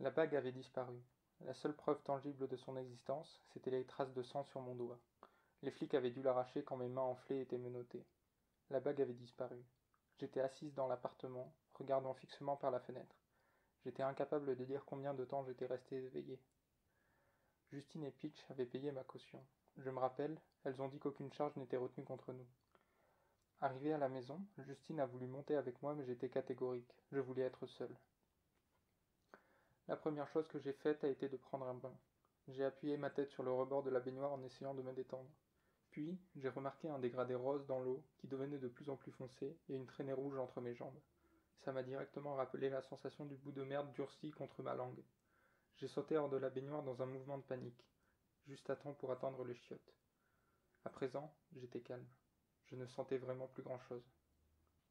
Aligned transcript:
La 0.00 0.10
bague 0.10 0.36
avait 0.36 0.52
disparu. 0.52 1.00
La 1.40 1.54
seule 1.54 1.74
preuve 1.74 2.02
tangible 2.02 2.48
de 2.48 2.56
son 2.56 2.76
existence, 2.76 3.40
c'étaient 3.48 3.70
les 3.70 3.86
traces 3.86 4.12
de 4.12 4.22
sang 4.22 4.44
sur 4.44 4.60
mon 4.60 4.74
doigt. 4.74 5.00
Les 5.62 5.70
flics 5.70 5.94
avaient 5.94 6.10
dû 6.10 6.22
l'arracher 6.22 6.62
quand 6.62 6.76
mes 6.76 6.88
mains 6.88 7.00
enflées 7.00 7.40
étaient 7.40 7.56
menottées. 7.56 8.04
La 8.68 8.80
bague 8.80 9.00
avait 9.00 9.14
disparu. 9.14 9.64
J'étais 10.18 10.40
assise 10.40 10.74
dans 10.74 10.86
l'appartement, 10.86 11.50
regardant 11.74 12.12
fixement 12.12 12.56
par 12.56 12.70
la 12.70 12.80
fenêtre. 12.80 13.16
J'étais 13.84 14.02
incapable 14.02 14.54
de 14.54 14.64
dire 14.66 14.84
combien 14.84 15.14
de 15.14 15.24
temps 15.24 15.44
j'étais 15.44 15.66
resté 15.66 15.96
éveillé. 15.96 16.38
Justine 17.72 18.04
et 18.04 18.10
Pitch 18.10 18.44
avaient 18.50 18.66
payé 18.66 18.92
ma 18.92 19.02
caution. 19.02 19.42
Je 19.78 19.88
me 19.88 19.98
rappelle, 19.98 20.38
elles 20.64 20.82
ont 20.82 20.88
dit 20.88 20.98
qu'aucune 20.98 21.32
charge 21.32 21.56
n'était 21.56 21.78
retenue 21.78 22.04
contre 22.04 22.34
nous. 22.34 22.46
Arrivé 23.62 23.94
à 23.94 23.98
la 23.98 24.10
maison, 24.10 24.40
Justine 24.58 25.00
a 25.00 25.06
voulu 25.06 25.26
monter 25.26 25.56
avec 25.56 25.80
moi, 25.80 25.94
mais 25.94 26.04
j'étais 26.04 26.28
catégorique. 26.28 26.94
Je 27.12 27.20
voulais 27.20 27.44
être 27.44 27.66
seul. 27.66 27.96
La 29.88 29.96
première 29.96 30.26
chose 30.28 30.48
que 30.48 30.58
j'ai 30.58 30.72
faite 30.72 31.04
a 31.04 31.08
été 31.08 31.28
de 31.28 31.36
prendre 31.36 31.66
un 31.66 31.74
bain. 31.74 31.96
J'ai 32.48 32.64
appuyé 32.64 32.96
ma 32.96 33.10
tête 33.10 33.30
sur 33.30 33.44
le 33.44 33.52
rebord 33.52 33.84
de 33.84 33.90
la 33.90 34.00
baignoire 34.00 34.32
en 34.32 34.42
essayant 34.42 34.74
de 34.74 34.82
me 34.82 34.92
détendre. 34.92 35.30
Puis, 35.90 36.18
j'ai 36.34 36.48
remarqué 36.48 36.88
un 36.88 36.98
dégradé 36.98 37.36
rose 37.36 37.66
dans 37.66 37.78
l'eau 37.78 38.04
qui 38.18 38.26
devenait 38.26 38.58
de 38.58 38.66
plus 38.66 38.90
en 38.90 38.96
plus 38.96 39.12
foncé 39.12 39.56
et 39.68 39.76
une 39.76 39.86
traînée 39.86 40.12
rouge 40.12 40.38
entre 40.38 40.60
mes 40.60 40.74
jambes. 40.74 41.00
Ça 41.60 41.72
m'a 41.72 41.84
directement 41.84 42.34
rappelé 42.34 42.68
la 42.68 42.82
sensation 42.82 43.26
du 43.26 43.36
bout 43.36 43.52
de 43.52 43.62
merde 43.62 43.92
durci 43.92 44.32
contre 44.32 44.62
ma 44.62 44.74
langue. 44.74 45.02
J'ai 45.76 45.88
sauté 45.88 46.16
hors 46.16 46.28
de 46.28 46.36
la 46.36 46.50
baignoire 46.50 46.82
dans 46.82 47.00
un 47.02 47.06
mouvement 47.06 47.38
de 47.38 47.44
panique, 47.44 47.86
juste 48.46 48.68
à 48.70 48.76
temps 48.76 48.94
pour 48.94 49.12
attendre 49.12 49.44
les 49.44 49.54
chiottes. 49.54 49.94
À 50.84 50.90
présent, 50.90 51.32
j'étais 51.54 51.80
calme. 51.80 52.06
Je 52.66 52.74
ne 52.74 52.86
sentais 52.86 53.18
vraiment 53.18 53.46
plus 53.46 53.62
grand-chose. 53.62 54.04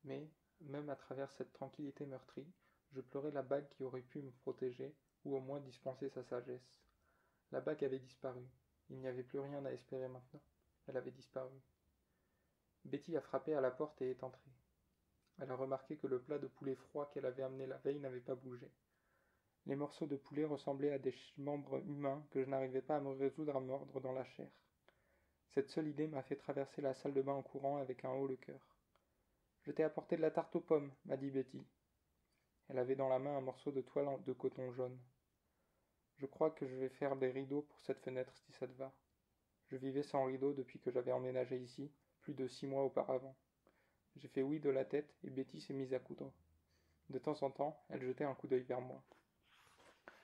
Mais, 0.06 0.30
même 0.62 0.90
à 0.90 0.96
travers 0.96 1.32
cette 1.34 1.52
tranquillité 1.52 2.06
meurtrie, 2.06 2.48
je 2.94 3.02
pleurais 3.02 3.32
la 3.32 3.42
bague 3.42 3.68
qui 3.70 3.84
aurait 3.84 4.02
pu 4.02 4.22
me 4.22 4.32
protéger, 4.32 4.96
ou 5.26 5.36
au 5.36 5.40
moins 5.40 5.60
dispenser 5.60 6.10
sa 6.10 6.24
sagesse. 6.24 6.80
La 7.52 7.62
bague 7.62 7.84
avait 7.84 8.00
disparu. 8.00 8.46
Il 8.90 8.98
n'y 8.98 9.08
avait 9.08 9.24
plus 9.24 9.40
rien 9.40 9.66
à 9.66 9.72
espérer 9.72 10.08
maintenant. 10.08 10.42
Elle 10.88 10.98
avait 10.98 11.12
disparu. 11.12 11.54
Betty 12.86 13.18
a 13.18 13.22
frappé 13.22 13.56
à 13.56 13.62
la 13.62 13.72
porte 13.72 14.02
et 14.02 14.12
est 14.12 14.24
entrée. 14.24 14.52
Elle 15.40 15.52
a 15.52 15.56
remarqué 15.56 15.98
que 15.98 16.08
le 16.08 16.22
plat 16.22 16.38
de 16.38 16.48
poulet 16.48 16.76
froid 16.76 17.10
qu'elle 17.12 17.26
avait 17.26 17.44
amené 17.44 17.66
la 17.66 17.78
veille 17.80 18.00
n'avait 18.00 18.20
pas 18.20 18.36
bougé. 18.36 18.72
Les 19.66 19.76
morceaux 19.76 20.06
de 20.06 20.16
poulet 20.16 20.46
ressemblaient 20.46 20.94
à 20.94 21.00
des 21.00 21.14
membres 21.38 21.80
humains 21.88 22.24
que 22.30 22.44
je 22.44 22.50
n'arrivais 22.50 22.84
pas 22.84 22.98
à 22.98 23.02
me 23.02 23.10
résoudre 23.10 23.56
à 23.56 23.60
mordre 23.60 24.00
dans 24.00 24.14
la 24.14 24.24
chair. 24.24 24.52
Cette 25.50 25.70
seule 25.70 25.88
idée 25.88 26.08
m'a 26.08 26.22
fait 26.22 26.36
traverser 26.36 26.82
la 26.82 26.94
salle 26.94 27.14
de 27.14 27.22
bain 27.22 27.34
en 27.34 27.42
courant 27.42 27.78
avec 27.78 28.06
un 28.06 28.12
haut 28.12 28.28
le 28.28 28.36
cœur. 28.36 28.60
Je 29.64 29.72
t'ai 29.72 29.84
apporté 29.84 30.16
de 30.16 30.22
la 30.22 30.30
tarte 30.30 30.56
aux 30.56 30.62
pommes, 30.62 30.94
m'a 31.06 31.18
dit 31.18 31.32
Betty. 31.32 31.66
Elle 32.70 32.80
avait 32.80 32.96
dans 32.96 33.10
la 33.10 33.20
main 33.20 33.38
un 33.38 33.42
morceau 33.42 33.72
de 33.72 33.82
toile 33.82 34.08
de 34.26 34.34
coton 34.34 34.72
jaune. 34.72 34.98
Je 36.18 36.26
crois 36.26 36.50
que 36.50 36.66
je 36.66 36.76
vais 36.76 36.90
faire 36.90 37.16
des 37.16 37.30
rideaux 37.30 37.62
pour 37.62 37.82
cette 37.82 38.00
fenêtre 38.00 38.36
si 38.38 38.52
ça 38.54 38.68
te 38.68 38.74
va. 38.74 38.94
Je 39.68 39.78
vivais 39.78 40.04
sans 40.04 40.26
rideaux 40.26 40.54
depuis 40.54 40.80
que 40.80 40.92
j'avais 40.92 41.12
emménagé 41.12 41.58
ici, 41.58 41.92
plus 42.22 42.34
de 42.34 42.48
six 42.48 42.68
mois 42.68 42.84
auparavant. 42.84 43.36
J'ai 44.16 44.30
fait 44.30 44.42
oui 44.42 44.60
de 44.60 44.70
la 44.70 44.86
tête 44.86 45.14
et 45.24 45.30
Betty 45.30 45.60
s'est 45.60 45.74
mise 45.74 45.94
à 45.94 46.00
coudre. 46.00 46.32
De 47.10 47.20
temps 47.20 47.44
en 47.44 47.52
temps, 47.52 47.84
elle 47.90 48.02
jetait 48.02 48.24
un 48.24 48.34
coup 48.34 48.48
d'œil 48.48 48.64
vers 48.64 48.82
moi. 48.82 49.04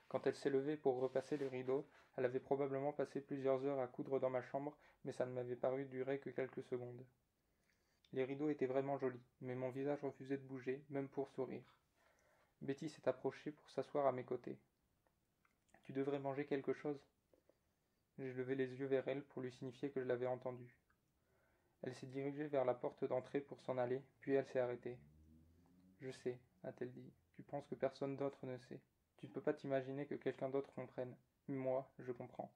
Quand 0.07 0.25
elle 0.25 0.35
s'est 0.35 0.49
levée 0.49 0.77
pour 0.77 0.99
repasser 0.99 1.37
les 1.37 1.47
rideaux, 1.47 1.87
elle 2.17 2.25
avait 2.25 2.39
probablement 2.39 2.91
passé 2.91 3.21
plusieurs 3.21 3.63
heures 3.65 3.79
à 3.79 3.87
coudre 3.87 4.19
dans 4.19 4.29
ma 4.29 4.41
chambre, 4.41 4.77
mais 5.05 5.11
ça 5.11 5.25
ne 5.25 5.31
m'avait 5.31 5.55
paru 5.55 5.85
durer 5.85 6.19
que 6.19 6.29
quelques 6.29 6.63
secondes. 6.63 7.05
Les 8.13 8.23
rideaux 8.23 8.49
étaient 8.49 8.65
vraiment 8.65 8.97
jolis, 8.97 9.23
mais 9.41 9.55
mon 9.55 9.69
visage 9.69 10.03
refusait 10.03 10.37
de 10.37 10.47
bouger, 10.47 10.83
même 10.89 11.07
pour 11.07 11.29
sourire. 11.29 11.63
Betty 12.61 12.89
s'est 12.89 13.07
approchée 13.07 13.51
pour 13.51 13.69
s'asseoir 13.69 14.05
à 14.05 14.11
mes 14.11 14.23
côtés. 14.23 14.57
Tu 15.83 15.93
devrais 15.93 16.19
manger 16.19 16.45
quelque 16.45 16.73
chose. 16.73 16.99
J'ai 18.19 18.33
levé 18.33 18.55
les 18.55 18.75
yeux 18.75 18.85
vers 18.85 19.07
elle 19.07 19.23
pour 19.23 19.41
lui 19.41 19.51
signifier 19.51 19.89
que 19.89 19.99
je 19.99 20.07
l'avais 20.07 20.27
entendue. 20.27 20.75
Elle 21.81 21.95
s'est 21.95 22.07
dirigée 22.07 22.47
vers 22.47 22.65
la 22.65 22.75
porte 22.75 23.03
d'entrée 23.05 23.41
pour 23.41 23.59
s'en 23.61 23.79
aller, 23.79 24.03
puis 24.19 24.33
elle 24.33 24.45
s'est 24.45 24.59
arrêtée. 24.59 24.99
Je 25.99 26.11
sais, 26.11 26.39
a-t-elle 26.63 26.91
dit. 26.91 27.11
Tu 27.35 27.41
penses 27.41 27.65
que 27.65 27.75
personne 27.75 28.15
d'autre 28.15 28.45
ne 28.45 28.57
sait. 28.57 28.79
Tu 29.17 29.25
ne 29.25 29.31
peux 29.31 29.41
pas 29.41 29.53
t'imaginer 29.53 30.05
que 30.05 30.15
quelqu'un 30.15 30.49
d'autre 30.49 30.71
comprenne. 30.73 31.15
Moi, 31.47 31.89
je 31.97 32.11
comprends. 32.11 32.53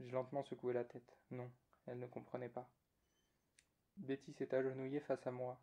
J'ai 0.00 0.10
lentement 0.10 0.44
secoué 0.44 0.72
la 0.72 0.84
tête. 0.84 1.18
Non, 1.30 1.50
elle 1.86 1.98
ne 1.98 2.06
comprenait 2.06 2.48
pas. 2.48 2.70
Betty 3.98 4.32
s'est 4.32 4.54
agenouillée 4.54 5.00
face 5.00 5.26
à 5.26 5.30
moi. 5.30 5.60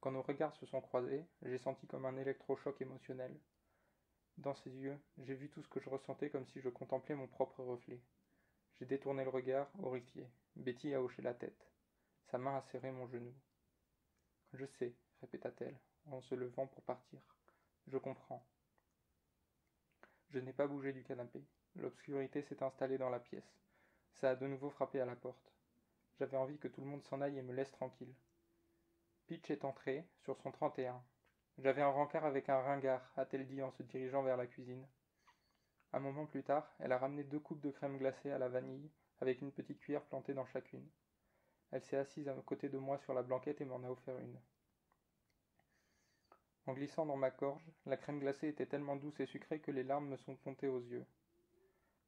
Quand 0.00 0.12
nos 0.12 0.22
regards 0.22 0.56
se 0.56 0.64
sont 0.64 0.80
croisés, 0.80 1.26
j'ai 1.42 1.58
senti 1.58 1.86
comme 1.86 2.06
un 2.06 2.16
électrochoc 2.16 2.80
émotionnel. 2.80 3.38
Dans 4.38 4.54
ses 4.54 4.70
yeux, 4.70 4.98
j'ai 5.18 5.34
vu 5.34 5.50
tout 5.50 5.62
ce 5.62 5.68
que 5.68 5.80
je 5.80 5.90
ressentais 5.90 6.30
comme 6.30 6.46
si 6.46 6.60
je 6.62 6.70
contemplais 6.70 7.14
mon 7.14 7.26
propre 7.26 7.62
reflet. 7.62 8.00
J'ai 8.78 8.86
détourné 8.86 9.24
le 9.24 9.30
regard, 9.30 9.70
horrifié. 9.82 10.26
Betty 10.56 10.94
a 10.94 11.02
hoché 11.02 11.20
la 11.20 11.34
tête. 11.34 11.70
Sa 12.30 12.38
main 12.38 12.56
a 12.56 12.62
serré 12.62 12.90
mon 12.92 13.06
genou. 13.08 13.34
Je 14.54 14.64
sais, 14.64 14.94
répéta-t-elle, 15.20 15.78
en 16.06 16.22
se 16.22 16.34
levant 16.34 16.66
pour 16.66 16.82
partir. 16.82 17.20
Je 17.86 17.98
comprends. 17.98 18.42
Je 20.30 20.38
n'ai 20.38 20.54
pas 20.54 20.66
bougé 20.66 20.94
du 20.94 21.04
canapé. 21.04 21.44
L'obscurité 21.76 22.40
s'est 22.42 22.62
installée 22.62 22.96
dans 22.96 23.10
la 23.10 23.20
pièce. 23.20 23.60
Ça 24.14 24.30
a 24.30 24.36
de 24.36 24.46
nouveau 24.46 24.70
frappé 24.70 25.00
à 25.00 25.04
la 25.04 25.16
porte. 25.16 25.52
J'avais 26.18 26.38
envie 26.38 26.58
que 26.58 26.68
tout 26.68 26.80
le 26.80 26.86
monde 26.86 27.04
s'en 27.04 27.20
aille 27.20 27.38
et 27.38 27.42
me 27.42 27.52
laisse 27.52 27.72
tranquille. 27.72 28.14
Pitch 29.30 29.48
est 29.48 29.64
entré, 29.64 30.04
sur 30.24 30.36
son 30.38 30.50
31. 30.50 31.00
J'avais 31.58 31.82
un 31.82 31.90
rencard 31.90 32.24
avec 32.24 32.48
un 32.48 32.58
ringard, 32.62 33.12
a-t-elle 33.16 33.46
dit 33.46 33.62
en 33.62 33.70
se 33.70 33.84
dirigeant 33.84 34.24
vers 34.24 34.36
la 34.36 34.48
cuisine. 34.48 34.84
Un 35.92 36.00
moment 36.00 36.26
plus 36.26 36.42
tard, 36.42 36.74
elle 36.80 36.90
a 36.90 36.98
ramené 36.98 37.22
deux 37.22 37.38
coupes 37.38 37.60
de 37.60 37.70
crème 37.70 37.96
glacée 37.96 38.32
à 38.32 38.38
la 38.38 38.48
vanille, 38.48 38.90
avec 39.20 39.40
une 39.40 39.52
petite 39.52 39.78
cuillère 39.78 40.02
plantée 40.02 40.34
dans 40.34 40.46
chacune. 40.46 40.84
Elle 41.70 41.84
s'est 41.84 41.96
assise 41.96 42.26
à 42.26 42.34
côté 42.44 42.68
de 42.68 42.78
moi 42.78 42.98
sur 42.98 43.14
la 43.14 43.22
blanquette 43.22 43.60
et 43.60 43.64
m'en 43.64 43.84
a 43.84 43.88
offert 43.88 44.18
une. 44.18 44.36
En 46.66 46.72
glissant 46.72 47.06
dans 47.06 47.16
ma 47.16 47.30
gorge, 47.30 47.70
la 47.86 47.96
crème 47.96 48.18
glacée 48.18 48.48
était 48.48 48.66
tellement 48.66 48.96
douce 48.96 49.20
et 49.20 49.26
sucrée 49.26 49.60
que 49.60 49.70
les 49.70 49.84
larmes 49.84 50.08
me 50.08 50.16
sont 50.16 50.36
montées 50.44 50.66
aux 50.66 50.80
yeux. 50.80 51.06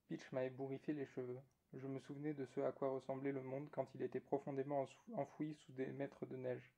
Pitch 0.09 0.33
m'a 0.33 0.43
ébouriffé 0.43 0.93
les 0.93 1.07
cheveux. 1.07 1.39
Je 1.73 1.87
me 1.87 2.01
souvenais 2.01 2.35
de 2.35 2.47
ce 2.47 2.61
à 2.63 2.73
quoi 2.73 2.91
ressemblait 2.91 3.31
le 3.31 3.43
monde 3.43 3.69
quand 3.71 3.87
il 3.95 4.03
était 4.03 4.19
profondément 4.19 4.87
enfoui 5.15 5.55
sous 5.55 5.73
des 5.75 5.87
mètres 5.87 6.27
de 6.27 6.35
neige. 6.35 6.73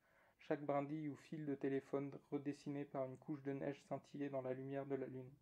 Chaque 0.46 0.62
brindille 0.62 1.08
ou 1.08 1.16
fil 1.16 1.46
de 1.46 1.54
téléphone 1.54 2.12
redessiné 2.30 2.84
par 2.84 3.06
une 3.06 3.16
couche 3.16 3.42
de 3.44 3.52
neige 3.54 3.82
scintillait 3.88 4.28
dans 4.28 4.42
la 4.42 4.52
lumière 4.52 4.84
de 4.84 4.94
la 4.94 5.06
lune. 5.06 5.32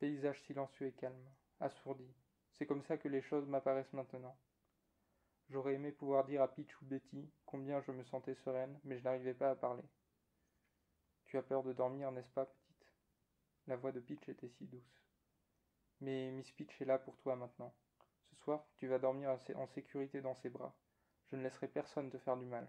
Paysage 0.00 0.42
silencieux 0.42 0.88
et 0.88 0.92
calme, 0.92 1.30
assourdi. 1.60 2.12
C'est 2.54 2.66
comme 2.66 2.82
ça 2.82 2.98
que 2.98 3.06
les 3.06 3.22
choses 3.22 3.46
m'apparaissent 3.46 3.92
maintenant. 3.92 4.36
J'aurais 5.50 5.74
aimé 5.74 5.92
pouvoir 5.92 6.24
dire 6.24 6.42
à 6.42 6.52
Pitch 6.52 6.82
ou 6.82 6.86
Betty 6.86 7.30
combien 7.46 7.80
je 7.80 7.92
me 7.92 8.02
sentais 8.02 8.34
sereine, 8.34 8.76
mais 8.82 8.98
je 8.98 9.04
n'arrivais 9.04 9.34
pas 9.34 9.50
à 9.50 9.54
parler. 9.54 9.84
Tu 11.26 11.38
as 11.38 11.42
peur 11.42 11.62
de 11.62 11.72
dormir, 11.72 12.10
n'est-ce 12.10 12.32
pas, 12.32 12.46
petite? 12.46 12.92
La 13.68 13.76
voix 13.76 13.92
de 13.92 14.00
Pitch 14.00 14.28
était 14.28 14.48
si 14.48 14.66
douce. 14.66 15.00
Mais 16.00 16.32
Miss 16.32 16.50
Pitch 16.50 16.82
est 16.82 16.86
là 16.86 16.98
pour 16.98 17.16
toi 17.18 17.36
maintenant. 17.36 17.72
Ce 18.30 18.34
soir, 18.42 18.66
tu 18.78 18.88
vas 18.88 18.98
dormir 18.98 19.38
en 19.54 19.66
sécurité 19.68 20.22
dans 20.22 20.34
ses 20.34 20.50
bras. 20.50 20.74
Je 21.30 21.36
ne 21.36 21.44
laisserai 21.44 21.68
personne 21.68 22.10
te 22.10 22.18
faire 22.18 22.36
du 22.36 22.46
mal. 22.46 22.68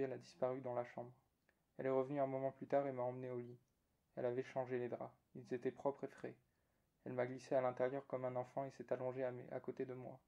Elle 0.00 0.12
a 0.12 0.18
disparu 0.18 0.60
dans 0.60 0.74
la 0.74 0.84
chambre. 0.84 1.12
Elle 1.76 1.86
est 1.86 1.90
revenue 1.90 2.20
un 2.20 2.26
moment 2.26 2.52
plus 2.52 2.66
tard 2.66 2.86
et 2.86 2.92
m'a 2.92 3.02
emmené 3.02 3.30
au 3.30 3.38
lit. 3.38 3.58
Elle 4.16 4.26
avait 4.26 4.42
changé 4.42 4.78
les 4.78 4.88
draps. 4.88 5.14
Ils 5.34 5.52
étaient 5.54 5.70
propres 5.70 6.04
et 6.04 6.08
frais. 6.08 6.36
Elle 7.04 7.14
m'a 7.14 7.26
glissé 7.26 7.54
à 7.54 7.60
l'intérieur 7.60 8.06
comme 8.06 8.24
un 8.24 8.36
enfant 8.36 8.64
et 8.64 8.70
s'est 8.70 8.92
allongée 8.92 9.24
à, 9.24 9.32
à 9.50 9.60
côté 9.60 9.84
de 9.84 9.94
moi. 9.94 10.18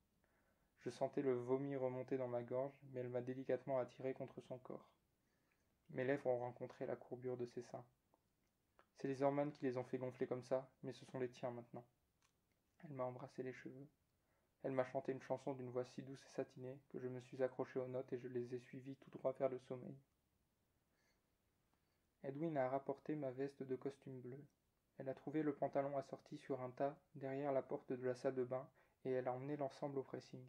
Je 0.80 0.90
sentais 0.90 1.22
le 1.22 1.32
vomi 1.32 1.76
remonter 1.76 2.18
dans 2.18 2.28
ma 2.28 2.42
gorge, 2.42 2.74
mais 2.92 3.00
elle 3.00 3.08
m'a 3.08 3.22
délicatement 3.22 3.78
attiré 3.78 4.12
contre 4.12 4.40
son 4.42 4.58
corps. 4.58 4.88
Mes 5.90 6.04
lèvres 6.04 6.26
ont 6.26 6.38
rencontré 6.38 6.86
la 6.86 6.96
courbure 6.96 7.36
de 7.36 7.46
ses 7.46 7.62
seins. 7.62 7.84
C'est 8.96 9.08
les 9.08 9.22
hormones 9.22 9.52
qui 9.52 9.64
les 9.64 9.76
ont 9.76 9.84
fait 9.84 9.98
gonfler 9.98 10.26
comme 10.26 10.42
ça, 10.42 10.68
mais 10.82 10.92
ce 10.92 11.04
sont 11.06 11.18
les 11.18 11.30
tiens 11.30 11.50
maintenant. 11.50 11.84
Elle 12.84 12.92
m'a 12.94 13.04
embrassé 13.04 13.42
les 13.42 13.52
cheveux. 13.52 13.88
Elle 14.64 14.72
m'a 14.72 14.86
chanté 14.86 15.12
une 15.12 15.20
chanson 15.20 15.52
d'une 15.52 15.68
voix 15.68 15.84
si 15.84 16.00
douce 16.00 16.24
et 16.24 16.30
satinée 16.30 16.80
que 16.88 16.98
je 16.98 17.06
me 17.06 17.20
suis 17.20 17.42
accroché 17.42 17.78
aux 17.78 17.86
notes 17.86 18.10
et 18.14 18.18
je 18.18 18.28
les 18.28 18.54
ai 18.54 18.58
suivies 18.60 18.96
tout 18.96 19.10
droit 19.10 19.32
vers 19.38 19.50
le 19.50 19.58
sommeil. 19.58 19.94
Edwin 22.22 22.56
a 22.56 22.70
rapporté 22.70 23.14
ma 23.14 23.30
veste 23.30 23.62
de 23.62 23.76
costume 23.76 24.22
bleu. 24.22 24.42
Elle 24.96 25.10
a 25.10 25.14
trouvé 25.14 25.42
le 25.42 25.54
pantalon 25.54 25.98
assorti 25.98 26.38
sur 26.38 26.62
un 26.62 26.70
tas 26.70 26.96
derrière 27.14 27.52
la 27.52 27.60
porte 27.60 27.92
de 27.92 28.06
la 28.06 28.14
salle 28.14 28.36
de 28.36 28.44
bain 28.44 28.66
et 29.04 29.10
elle 29.10 29.28
a 29.28 29.34
emmené 29.34 29.58
l'ensemble 29.58 29.98
au 29.98 30.02
pressing. 30.02 30.42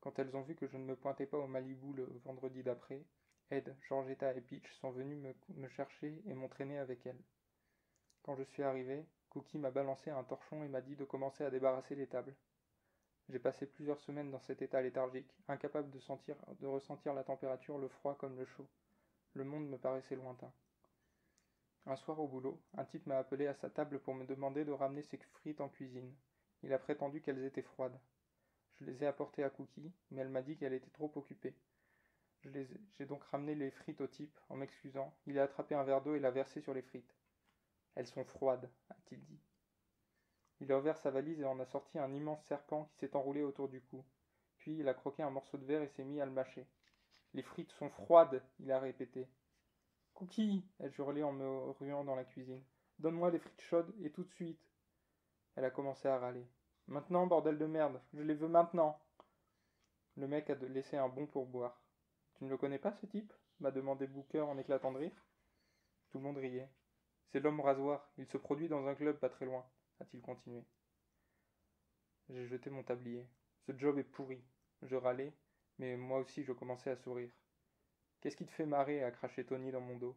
Quand 0.00 0.18
elles 0.18 0.34
ont 0.34 0.42
vu 0.42 0.56
que 0.56 0.66
je 0.66 0.76
ne 0.76 0.84
me 0.84 0.96
pointais 0.96 1.26
pas 1.26 1.38
au 1.38 1.46
Malibu 1.46 1.92
le 1.92 2.06
vendredi 2.24 2.64
d'après, 2.64 3.04
Ed, 3.50 3.76
Georgetta 3.88 4.34
et 4.34 4.40
Peach 4.40 4.68
sont 4.80 4.90
venus 4.90 5.18
me, 5.18 5.32
me 5.54 5.68
chercher 5.68 6.20
et 6.26 6.34
m'ont 6.34 6.48
traîné 6.48 6.78
avec 6.78 7.06
elles. 7.06 7.22
Quand 8.24 8.34
je 8.34 8.42
suis 8.42 8.64
arrivé, 8.64 9.06
Cookie 9.30 9.58
m'a 9.58 9.70
balancé 9.70 10.10
un 10.10 10.24
torchon 10.24 10.64
et 10.64 10.68
m'a 10.68 10.80
dit 10.80 10.96
de 10.96 11.04
commencer 11.04 11.44
à 11.44 11.50
débarrasser 11.50 11.94
les 11.94 12.08
tables. 12.08 12.34
J'ai 13.28 13.38
passé 13.40 13.66
plusieurs 13.66 14.00
semaines 14.00 14.30
dans 14.30 14.40
cet 14.40 14.62
état 14.62 14.80
léthargique, 14.80 15.34
incapable 15.48 15.90
de, 15.90 15.98
sentir, 15.98 16.36
de 16.60 16.66
ressentir 16.66 17.12
la 17.12 17.24
température, 17.24 17.78
le 17.78 17.88
froid 17.88 18.16
comme 18.16 18.36
le 18.36 18.44
chaud. 18.44 18.68
Le 19.34 19.44
monde 19.44 19.68
me 19.68 19.78
paraissait 19.78 20.14
lointain. 20.14 20.52
Un 21.86 21.96
soir 21.96 22.20
au 22.20 22.28
boulot, 22.28 22.60
un 22.76 22.84
type 22.84 23.06
m'a 23.06 23.18
appelé 23.18 23.46
à 23.46 23.54
sa 23.54 23.68
table 23.68 24.00
pour 24.00 24.14
me 24.14 24.26
demander 24.26 24.64
de 24.64 24.72
ramener 24.72 25.02
ses 25.02 25.18
frites 25.18 25.60
en 25.60 25.68
cuisine. 25.68 26.14
Il 26.62 26.72
a 26.72 26.78
prétendu 26.78 27.20
qu'elles 27.20 27.44
étaient 27.44 27.62
froides. 27.62 27.98
Je 28.76 28.84
les 28.84 29.02
ai 29.02 29.06
apportées 29.06 29.44
à 29.44 29.50
Cookie, 29.50 29.92
mais 30.10 30.20
elle 30.20 30.28
m'a 30.28 30.42
dit 30.42 30.56
qu'elle 30.56 30.72
était 30.72 30.90
trop 30.90 31.10
occupée. 31.16 31.54
J'ai 32.44 33.06
donc 33.06 33.24
ramené 33.24 33.54
les 33.54 33.70
frites 33.70 34.00
au 34.00 34.06
type, 34.06 34.38
en 34.48 34.56
m'excusant. 34.56 35.12
Il 35.26 35.38
a 35.38 35.44
attrapé 35.44 35.74
un 35.74 35.82
verre 35.82 36.02
d'eau 36.02 36.14
et 36.14 36.20
l'a 36.20 36.30
versé 36.30 36.60
sur 36.60 36.74
les 36.74 36.82
frites. 36.82 37.14
Elles 37.96 38.06
sont 38.06 38.24
froides, 38.24 38.70
a-t-il 38.90 39.24
dit. 39.24 39.40
Il 40.60 40.72
a 40.72 40.78
ouvert 40.78 40.98
sa 40.98 41.10
valise 41.10 41.40
et 41.40 41.44
en 41.44 41.60
a 41.60 41.66
sorti 41.66 41.98
un 41.98 42.12
immense 42.12 42.42
serpent 42.44 42.84
qui 42.84 42.98
s'est 42.98 43.16
enroulé 43.16 43.42
autour 43.42 43.68
du 43.68 43.80
cou. 43.82 44.04
Puis 44.58 44.78
il 44.78 44.88
a 44.88 44.94
croqué 44.94 45.22
un 45.22 45.30
morceau 45.30 45.58
de 45.58 45.64
verre 45.64 45.82
et 45.82 45.88
s'est 45.88 46.04
mis 46.04 46.20
à 46.20 46.26
le 46.26 46.32
mâcher. 46.32 46.66
Les 47.34 47.42
frites 47.42 47.72
sont 47.72 47.90
froides, 47.90 48.42
il 48.60 48.72
a 48.72 48.78
répété. 48.78 49.28
Cookie 50.14 50.64
ai-je 50.80 51.00
hurlé 51.02 51.22
en 51.22 51.32
me 51.32 51.70
ruant 51.72 52.04
dans 52.04 52.16
la 52.16 52.24
cuisine. 52.24 52.62
Donne-moi 52.98 53.30
les 53.30 53.38
frites 53.38 53.60
chaudes 53.60 53.94
et 54.02 54.10
tout 54.10 54.24
de 54.24 54.32
suite. 54.32 54.60
Elle 55.56 55.66
a 55.66 55.70
commencé 55.70 56.08
à 56.08 56.18
râler. 56.18 56.46
Maintenant, 56.88 57.26
bordel 57.26 57.58
de 57.58 57.66
merde, 57.66 58.00
je 58.14 58.22
les 58.22 58.34
veux 58.34 58.48
maintenant. 58.48 58.98
Le 60.16 60.26
mec 60.26 60.48
a 60.48 60.54
laissé 60.54 60.96
un 60.96 61.08
bon 61.08 61.26
pourboire. 61.26 61.82
Tu 62.34 62.44
ne 62.44 62.50
le 62.50 62.56
connais 62.56 62.78
pas, 62.78 62.94
ce 62.94 63.06
type? 63.06 63.32
m'a 63.60 63.70
demandé 63.70 64.06
Booker 64.06 64.40
en 64.40 64.58
éclatant 64.58 64.92
de 64.92 64.98
rire. 64.98 65.26
Tout 66.10 66.18
le 66.18 66.24
monde 66.24 66.38
riait. 66.38 66.70
C'est 67.28 67.40
l'homme 67.40 67.60
rasoir, 67.60 68.08
il 68.16 68.26
se 68.26 68.38
produit 68.38 68.68
dans 68.68 68.86
un 68.86 68.94
club 68.94 69.18
pas 69.18 69.28
très 69.28 69.44
loin, 69.44 69.66
a-t-il 70.00 70.20
continué. 70.20 70.62
J'ai 72.28 72.46
jeté 72.46 72.70
mon 72.70 72.82
tablier. 72.82 73.26
Ce 73.66 73.76
job 73.76 73.98
est 73.98 74.04
pourri. 74.04 74.42
Je 74.82 74.96
râlais, 74.96 75.32
mais 75.78 75.96
moi 75.96 76.18
aussi 76.18 76.42
je 76.44 76.52
commençais 76.52 76.90
à 76.90 76.96
sourire. 76.96 77.32
Qu'est-ce 78.20 78.36
qui 78.36 78.46
te 78.46 78.52
fait 78.52 78.66
marrer 78.66 79.02
a 79.04 79.10
craché 79.10 79.44
Tony 79.44 79.70
dans 79.70 79.80
mon 79.80 79.96
dos? 79.96 80.16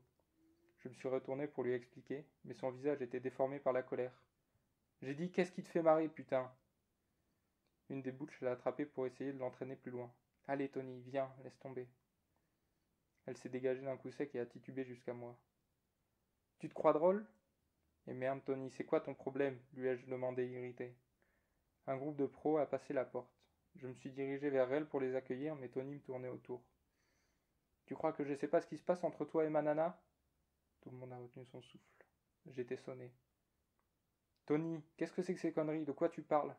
Je 0.79 0.89
me 0.89 0.93
suis 0.93 1.07
retourné 1.07 1.47
pour 1.47 1.63
lui 1.63 1.73
expliquer, 1.73 2.25
mais 2.45 2.53
son 2.53 2.71
visage 2.71 3.01
était 3.01 3.19
déformé 3.19 3.59
par 3.59 3.73
la 3.73 3.83
colère. 3.83 4.13
J'ai 5.01 5.13
dit 5.13 5.31
Qu'est-ce 5.31 5.51
qui 5.51 5.63
te 5.63 5.69
fait 5.69 5.81
marrer, 5.81 6.09
putain? 6.09 6.51
Une 7.89 8.01
des 8.01 8.11
bouches 8.11 8.41
l'a 8.41 8.51
attrapé 8.51 8.85
pour 8.85 9.05
essayer 9.07 9.33
de 9.33 9.39
l'entraîner 9.39 9.75
plus 9.75 9.91
loin. 9.91 10.13
Allez, 10.47 10.69
Tony, 10.69 11.01
viens, 11.01 11.29
laisse 11.43 11.57
tomber. 11.59 11.87
Elle 13.25 13.37
s'est 13.37 13.49
dégagée 13.49 13.81
d'un 13.81 13.97
coup 13.97 14.11
sec 14.11 14.33
et 14.33 14.39
a 14.39 14.45
titubé 14.45 14.85
jusqu'à 14.85 15.13
moi. 15.13 15.37
Tu 16.59 16.69
te 16.69 16.73
crois 16.73 16.93
drôle? 16.93 17.25
Et 18.09 18.13
merde, 18.13 18.43
Tony, 18.43 18.71
c'est 18.71 18.85
quoi 18.85 19.01
ton 19.01 19.13
problème? 19.13 19.59
lui 19.73 19.87
ai-je 19.87 20.07
demandé 20.07 20.47
irrité. 20.47 20.95
Un 21.85 21.95
groupe 21.95 22.17
de 22.17 22.25
pros 22.25 22.57
a 22.57 22.65
passé 22.65 22.91
la 22.91 23.05
porte. 23.05 23.31
Je 23.75 23.85
me 23.85 23.93
suis 23.93 24.09
dirigé 24.09 24.49
vers 24.49 24.73
elle 24.73 24.87
pour 24.87 24.99
les 24.99 25.13
accueillir, 25.13 25.55
mais 25.55 25.69
Tony 25.69 25.93
me 25.93 26.01
tournait 26.01 26.27
autour. 26.27 26.63
Tu 27.85 27.93
crois 27.93 28.11
que 28.11 28.23
je 28.23 28.31
ne 28.31 28.35
sais 28.35 28.47
pas 28.47 28.61
ce 28.61 28.67
qui 28.67 28.79
se 28.79 28.83
passe 28.83 29.03
entre 29.03 29.25
toi 29.25 29.45
et 29.45 29.49
ma 29.49 29.61
nana 29.61 30.01
Tout 30.81 30.89
le 30.89 30.97
monde 30.97 31.13
a 31.13 31.19
retenu 31.19 31.45
son 31.45 31.61
souffle. 31.61 31.85
J'étais 32.47 32.77
sonné. 32.77 33.13
Tony, 34.47 34.83
qu'est-ce 34.97 35.13
que 35.13 35.21
c'est 35.21 35.35
que 35.35 35.39
ces 35.39 35.53
conneries? 35.53 35.85
De 35.85 35.91
quoi 35.91 36.09
tu 36.09 36.23
parles? 36.23 36.55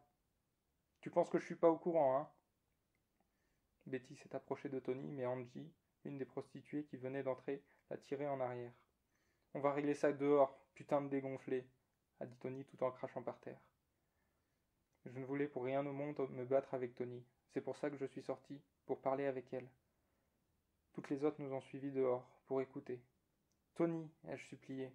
Tu 1.00 1.10
penses 1.10 1.30
que 1.30 1.40
je 1.40 1.46
suis 1.46 1.56
pas 1.56 1.68
au 1.68 1.78
courant, 1.78 2.16
hein? 2.16 2.30
Betty 3.86 4.14
s'est 4.14 4.36
approchée 4.36 4.68
de 4.68 4.78
Tony, 4.78 5.10
mais 5.10 5.26
Angie, 5.26 5.72
une 6.04 6.16
des 6.16 6.24
prostituées 6.24 6.84
qui 6.84 6.96
venait 6.96 7.24
d'entrer, 7.24 7.64
l'a 7.90 7.96
tirée 7.96 8.28
en 8.28 8.38
arrière. 8.38 8.72
On 9.54 9.60
va 9.60 9.72
régler 9.72 9.94
ça 9.94 10.12
dehors, 10.12 10.56
putain 10.74 11.02
de 11.02 11.08
dégonflé, 11.08 11.66
a 12.20 12.26
dit 12.26 12.36
Tony 12.36 12.64
tout 12.64 12.82
en 12.84 12.90
crachant 12.90 13.22
par 13.22 13.40
terre. 13.40 13.60
Je 15.06 15.18
ne 15.18 15.24
voulais 15.24 15.48
pour 15.48 15.64
rien 15.64 15.84
au 15.86 15.92
monde 15.92 16.28
me 16.30 16.44
battre 16.44 16.74
avec 16.74 16.94
Tony. 16.94 17.24
C'est 17.48 17.60
pour 17.60 17.76
ça 17.76 17.90
que 17.90 17.96
je 17.96 18.06
suis 18.06 18.22
sorti, 18.22 18.60
pour 18.86 19.00
parler 19.00 19.26
avec 19.26 19.52
elle. 19.52 19.68
Toutes 20.92 21.10
les 21.10 21.24
autres 21.24 21.40
nous 21.40 21.52
ont 21.52 21.60
suivis 21.60 21.90
dehors, 21.90 22.28
pour 22.46 22.60
écouter. 22.60 23.00
Tony, 23.74 24.08
ai-je 24.28 24.46
supplié. 24.46 24.92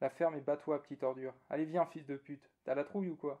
La 0.00 0.10
ferme 0.10 0.34
et 0.34 0.40
bats-toi, 0.40 0.82
petite 0.82 1.02
ordure. 1.02 1.34
Allez, 1.48 1.64
viens, 1.64 1.86
fils 1.86 2.04
de 2.04 2.16
pute. 2.16 2.50
T'as 2.64 2.74
la 2.74 2.84
trouille 2.84 3.08
ou 3.08 3.16
quoi? 3.16 3.40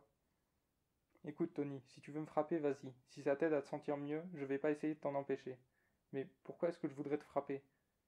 Écoute, 1.26 1.52
Tony, 1.52 1.82
si 1.88 2.00
tu 2.00 2.12
veux 2.12 2.20
me 2.20 2.26
frapper, 2.26 2.58
vas-y. 2.58 2.94
Si 3.08 3.22
ça 3.22 3.36
t'aide 3.36 3.52
à 3.52 3.60
te 3.60 3.68
sentir 3.68 3.96
mieux, 3.96 4.22
je 4.34 4.44
vais 4.44 4.58
pas 4.58 4.70
essayer 4.70 4.94
de 4.94 5.00
t'en 5.00 5.14
empêcher. 5.14 5.58
Mais 6.12 6.26
pourquoi 6.44 6.68
est-ce 6.68 6.78
que 6.78 6.88
je 6.88 6.94
voudrais 6.94 7.18
te 7.18 7.24
frapper? 7.24 7.62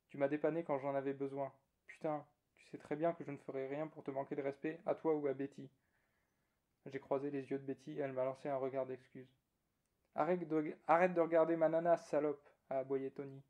Tu 0.09 0.17
m'as 0.17 0.29
dépanné 0.29 0.65
quand 0.65 0.79
j'en 0.79 0.95
avais 0.95 1.13
besoin. 1.13 1.53
Putain, 1.89 2.25
tu 2.57 2.67
sais 2.69 2.79
très 2.79 2.97
bien 2.97 3.13
que 3.13 3.25
je 3.25 3.31
ne 3.31 3.39
ferai 3.39 3.67
rien 3.67 3.89
pour 3.89 4.05
te 4.05 4.11
manquer 4.11 4.37
de 4.37 4.43
respect, 4.43 4.81
à 4.87 4.95
toi 4.95 5.15
ou 5.15 5.27
à 5.27 5.35
Betty. 5.35 5.69
J'ai 6.87 7.01
croisé 7.01 7.31
les 7.31 7.51
yeux 7.51 7.59
de 7.59 7.65
Betty 7.65 7.93
et 7.93 7.99
elle 7.99 8.13
m'a 8.13 8.25
lancé 8.25 8.49
un 8.49 8.57
regard 8.57 8.87
d'excuse. 8.87 9.29
Arrête 10.15 10.47
de, 10.47 11.21
regarder 11.21 11.57
ma 11.57 11.69
nana, 11.69 11.97
salope, 11.97 12.49
a 12.71 12.79
aboyé 12.79 13.11
Tony. 13.11 13.43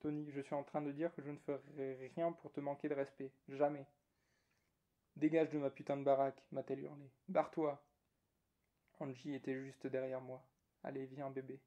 Tony, 0.00 0.30
je 0.30 0.40
suis 0.40 0.54
en 0.54 0.62
train 0.62 0.82
de 0.82 0.92
dire 0.92 1.12
que 1.14 1.22
je 1.22 1.30
ne 1.30 1.38
ferai 1.38 2.10
rien 2.14 2.32
pour 2.32 2.52
te 2.52 2.60
manquer 2.60 2.88
de 2.88 2.94
respect. 2.94 3.32
Jamais. 3.48 3.86
Dégage 5.16 5.50
de 5.50 5.58
ma 5.58 5.70
putain 5.70 5.96
de 5.96 6.04
baraque, 6.04 6.42
m'a-t-elle 6.52 6.80
hurlé. 6.80 7.10
Barre-toi. 7.28 7.82
Angie 9.00 9.34
était 9.34 9.54
juste 9.54 9.86
derrière 9.86 10.20
moi. 10.20 10.42
Allez, 10.84 11.06
viens, 11.06 11.30
bébé. 11.30 11.60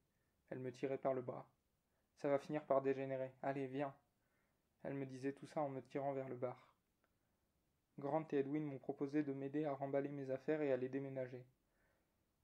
Elle 0.50 0.60
me 0.60 0.72
tirait 0.72 0.98
par 0.98 1.14
le 1.14 1.22
bras. 1.22 1.48
Ça 2.16 2.30
va 2.30 2.40
finir 2.40 2.64
par 2.66 2.82
dégénérer. 2.82 3.34
Allez, 3.42 3.68
viens. 3.68 3.94
Elle 4.84 4.94
me 4.94 5.06
disait 5.06 5.34
tout 5.34 5.48
ça 5.48 5.62
en 5.62 5.70
me 5.70 5.82
tirant 5.82 6.14
vers 6.14 6.30
le 6.30 6.36
bar. 6.36 6.72
Grant 8.00 8.26
et 8.32 8.38
Edwin 8.38 8.64
m'ont 8.64 8.80
proposé 8.80 9.22
de 9.22 9.34
m'aider 9.34 9.66
à 9.66 9.74
remballer 9.74 10.10
mes 10.10 10.32
affaires 10.32 10.62
et 10.62 10.72
à 10.72 10.78
les 10.78 10.90
déménager. 10.90 11.46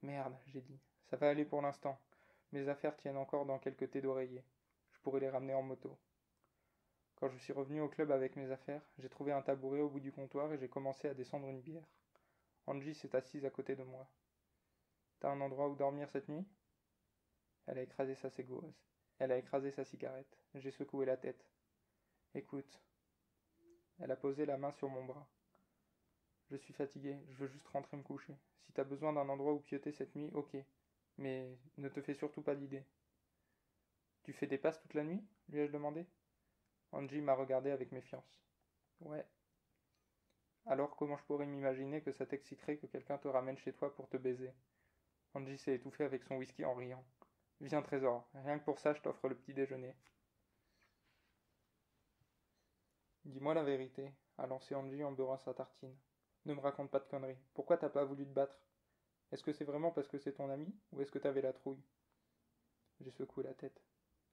Merde, 0.04 0.38
j'ai 0.46 0.62
dit. 0.62 0.80
Ça 1.10 1.18
va 1.18 1.30
aller 1.30 1.46
pour 1.46 1.62
l'instant. 1.62 2.00
Mes 2.52 2.68
affaires 2.70 2.96
tiennent 2.96 3.18
encore 3.18 3.46
dans 3.46 3.60
quelques 3.60 3.90
thés 3.90 4.02
d'oreiller. 4.02 4.44
Je 4.92 5.00
pourrais 5.00 5.20
les 5.20 5.30
ramener 5.30 5.54
en 5.54 5.64
moto. 5.64 5.98
Quand 7.16 7.30
je 7.30 7.38
suis 7.38 7.54
revenu 7.54 7.82
au 7.82 7.90
club 7.90 8.12
avec 8.12 8.36
mes 8.36 8.52
affaires, 8.52 8.88
j'ai 9.00 9.10
trouvé 9.10 9.32
un 9.32 9.42
tabouret 9.42 9.80
au 9.80 9.90
bout 9.90 10.00
du 10.00 10.12
comptoir 10.12 10.54
et 10.54 10.58
j'ai 10.60 10.70
commencé 10.70 11.08
à 11.08 11.16
descendre 11.16 11.50
une 11.50 11.62
bière. 11.62 11.88
Angie 12.68 12.94
s'est 12.94 13.16
assise 13.16 13.46
à 13.46 13.50
côté 13.50 13.76
de 13.76 13.84
moi. 13.84 14.08
T'as 15.20 15.32
un 15.32 15.42
endroit 15.42 15.70
où 15.70 15.76
dormir 15.76 16.10
cette 16.12 16.30
nuit? 16.30 16.46
Elle 17.66 17.80
a 17.80 17.82
écrasé 17.82 18.14
sa 18.14 18.30
ségose. 18.30 18.76
Elle 19.18 19.32
a 19.32 19.38
écrasé 19.38 19.72
sa 19.72 19.84
cigarette. 19.84 20.38
J'ai 20.54 20.72
secoué 20.72 21.06
la 21.06 21.18
tête. 21.18 21.44
Écoute. 22.38 22.80
Elle 24.00 24.12
a 24.12 24.16
posé 24.16 24.46
la 24.46 24.58
main 24.58 24.72
sur 24.74 24.90
mon 24.90 25.04
bras. 25.04 25.28
Je 26.52 26.56
suis 26.56 26.72
fatigué, 26.72 27.18
je 27.30 27.34
veux 27.38 27.48
juste 27.48 27.68
rentrer 27.70 27.98
me 27.98 28.04
coucher. 28.04 28.38
Si 28.62 28.72
t'as 28.74 28.84
besoin 28.84 29.12
d'un 29.12 29.28
endroit 29.28 29.54
où 29.54 29.60
pioter 29.60 29.92
cette 29.92 30.16
nuit, 30.16 30.30
ok. 30.36 30.56
Mais 31.18 31.58
ne 31.78 31.90
te 31.90 32.00
fais 32.00 32.14
surtout 32.14 32.44
pas 32.44 32.54
d'idée. 32.54 32.86
Tu 34.22 34.34
fais 34.34 34.46
des 34.46 34.60
passes 34.60 34.80
toute 34.80 34.94
la 34.94 35.04
nuit? 35.04 35.26
lui 35.50 35.62
ai-je 35.62 35.72
demandé. 35.72 36.06
Angie 36.92 37.22
m'a 37.22 37.34
regardé 37.34 37.72
avec 37.72 37.92
méfiance. 37.92 38.40
Ouais. 39.00 39.26
Alors 40.68 40.96
comment 40.96 41.18
je 41.18 41.24
pourrais 41.24 41.48
m'imaginer 41.48 42.04
que 42.04 42.12
ça 42.12 42.28
t'exciterait 42.28 42.78
que 42.78 42.86
quelqu'un 42.86 43.18
te 43.18 43.28
ramène 43.28 43.58
chez 43.58 43.74
toi 43.74 43.96
pour 43.96 44.10
te 44.10 44.18
baiser? 44.18 44.54
Angie 45.34 45.58
s'est 45.58 45.74
étouffée 45.74 46.04
avec 46.04 46.24
son 46.24 46.36
whisky 46.36 46.66
en 46.66 46.76
riant. 46.76 47.04
Viens 47.62 47.82
Trésor, 47.82 48.30
rien 48.36 48.60
que 48.60 48.66
pour 48.66 48.78
ça 48.78 48.94
je 48.94 49.02
t'offre 49.02 49.28
le 49.28 49.36
petit 49.36 49.56
déjeuner. 49.56 49.96
Dis-moi 53.28 53.54
la 53.54 53.64
vérité, 53.64 54.14
a 54.38 54.48
lancé 54.48 54.74
Angie 54.74 55.04
en 55.04 55.12
beurrant 55.12 55.38
sa 55.38 55.54
tartine. 55.54 55.94
Ne 56.46 56.54
me 56.54 56.62
raconte 56.62 56.90
pas 56.90 57.00
de 57.00 57.10
conneries. 57.10 57.38
Pourquoi 57.54 57.76
t'as 57.76 57.90
pas 57.90 58.06
voulu 58.06 58.26
te 58.26 58.32
battre? 58.32 58.58
Est-ce 59.34 59.44
que 59.44 59.52
c'est 59.52 59.66
vraiment 59.66 59.92
parce 59.92 60.08
que 60.08 60.18
c'est 60.18 60.32
ton 60.32 60.50
ami 60.50 60.74
ou 60.94 61.02
est-ce 61.02 61.12
que 61.12 61.20
t'avais 61.20 61.42
la 61.42 61.52
trouille? 61.52 61.84
J'ai 63.02 63.12
secoué 63.12 63.44
la 63.44 63.54
tête. 63.54 63.82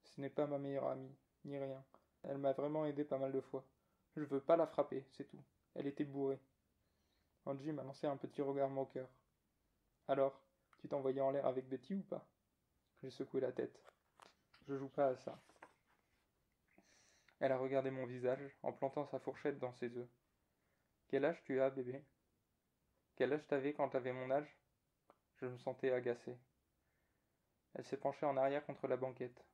Ce 0.05 0.21
n'est 0.21 0.31
pas 0.31 0.47
ma 0.47 0.59
meilleure 0.59 0.87
amie, 0.87 1.13
ni 1.45 1.59
rien. 1.59 1.85
Elle 2.23 2.39
m'a 2.39 2.53
vraiment 2.53 2.87
aidé 2.87 3.03
pas 3.03 3.19
mal 3.19 3.33
de 3.33 3.41
fois. 3.41 3.67
Je 4.15 4.23
veux 4.23 4.41
pas 4.41 4.57
la 4.57 4.69
frapper, 4.69 5.05
c'est 5.11 5.25
tout. 5.25 5.43
Elle 5.75 5.89
était 5.89 6.05
bourrée. 6.05 6.39
Angie 7.47 7.73
m'a 7.73 7.83
lancé 7.83 8.07
un 8.07 8.17
petit 8.17 8.43
regard 8.43 8.71
moqueur. 8.71 9.09
Alors, 10.07 10.41
tu 10.79 10.89
t'envoyais 10.89 11.21
en 11.21 11.33
l'air 11.33 11.47
avec 11.47 11.69
Betty 11.69 11.97
ou 11.97 12.03
pas? 12.03 12.25
J'ai 13.03 13.11
secoué 13.11 13.41
la 13.41 13.51
tête. 13.51 13.83
Je 14.69 14.77
joue 14.77 14.89
pas 14.89 15.09
à 15.09 15.17
ça. 15.17 15.37
Elle 17.41 17.53
a 17.53 17.59
regardé 17.59 17.91
mon 17.91 18.07
visage 18.07 18.57
en 18.63 18.73
plantant 18.73 19.05
sa 19.07 19.19
fourchette 19.19 19.59
dans 19.59 19.73
ses 19.73 19.97
œufs. 19.97 20.09
Quel 21.09 21.25
âge 21.25 21.43
tu 21.45 21.61
as, 21.61 21.71
bébé? 21.71 22.05
Quel 23.17 23.33
âge 23.33 23.47
t'avais 23.47 23.75
quand 23.75 23.89
t'avais 23.89 24.13
mon 24.13 24.31
âge? 24.31 24.57
Je 25.37 25.47
me 25.47 25.59
sentais 25.59 25.93
agacé. 25.93 26.37
Elle 27.75 27.85
s'est 27.85 27.97
penchée 27.97 28.27
en 28.27 28.37
arrière 28.37 28.65
contre 28.65 28.87
la 28.87 28.97
banquette. 28.97 29.45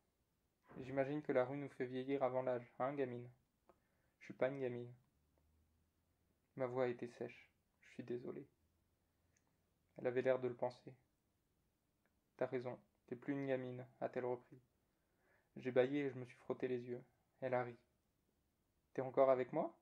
J'imagine 0.79 1.23
que 1.23 1.33
la 1.33 1.45
rue 1.45 1.57
nous 1.57 1.69
fait 1.71 1.87
vieillir 1.87 2.23
avant 2.23 2.43
l'âge, 2.43 2.73
hein, 2.79 2.93
gamine? 2.95 3.29
Je 4.21 4.27
suis 4.27 4.35
pas 4.35 4.49
une 4.49 4.61
gamine. 4.61 4.93
Ma 6.57 6.67
voix 6.67 6.89
était 6.89 7.09
sèche. 7.09 7.51
Je 7.81 7.89
suis 7.95 8.05
désolé. 8.05 8.47
Elle 9.99 10.07
avait 10.07 10.23
l'air 10.23 10.39
de 10.39 10.49
le 10.49 10.55
penser. 10.55 10.95
T'as 12.37 12.47
raison, 12.47 12.79
t'es 13.07 13.17
plus 13.17 13.35
une 13.35 13.47
gamine, 13.47 13.87
a-t-elle 14.01 14.25
repris. 14.25 14.59
J'ai 15.57 15.73
bâillé 15.73 16.07
et 16.07 16.11
je 16.11 16.19
me 16.19 16.25
suis 16.25 16.37
frotté 16.37 16.69
les 16.69 16.89
yeux. 16.89 17.03
Elle 17.41 17.55
a 17.55 17.63
ri. 17.63 17.77
T'es 18.93 19.03
encore 19.03 19.31
avec 19.31 19.53
moi? 19.53 19.75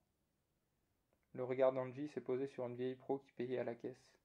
Le 1.34 1.42
regard 1.44 1.72
d'Angie 1.72 2.08
s'est 2.08 2.20
posé 2.20 2.46
sur 2.46 2.66
une 2.66 2.76
vieille 2.76 2.94
pro 2.94 3.18
qui 3.18 3.32
payait 3.32 3.58
à 3.58 3.64
la 3.64 3.74
caisse. 3.74 4.16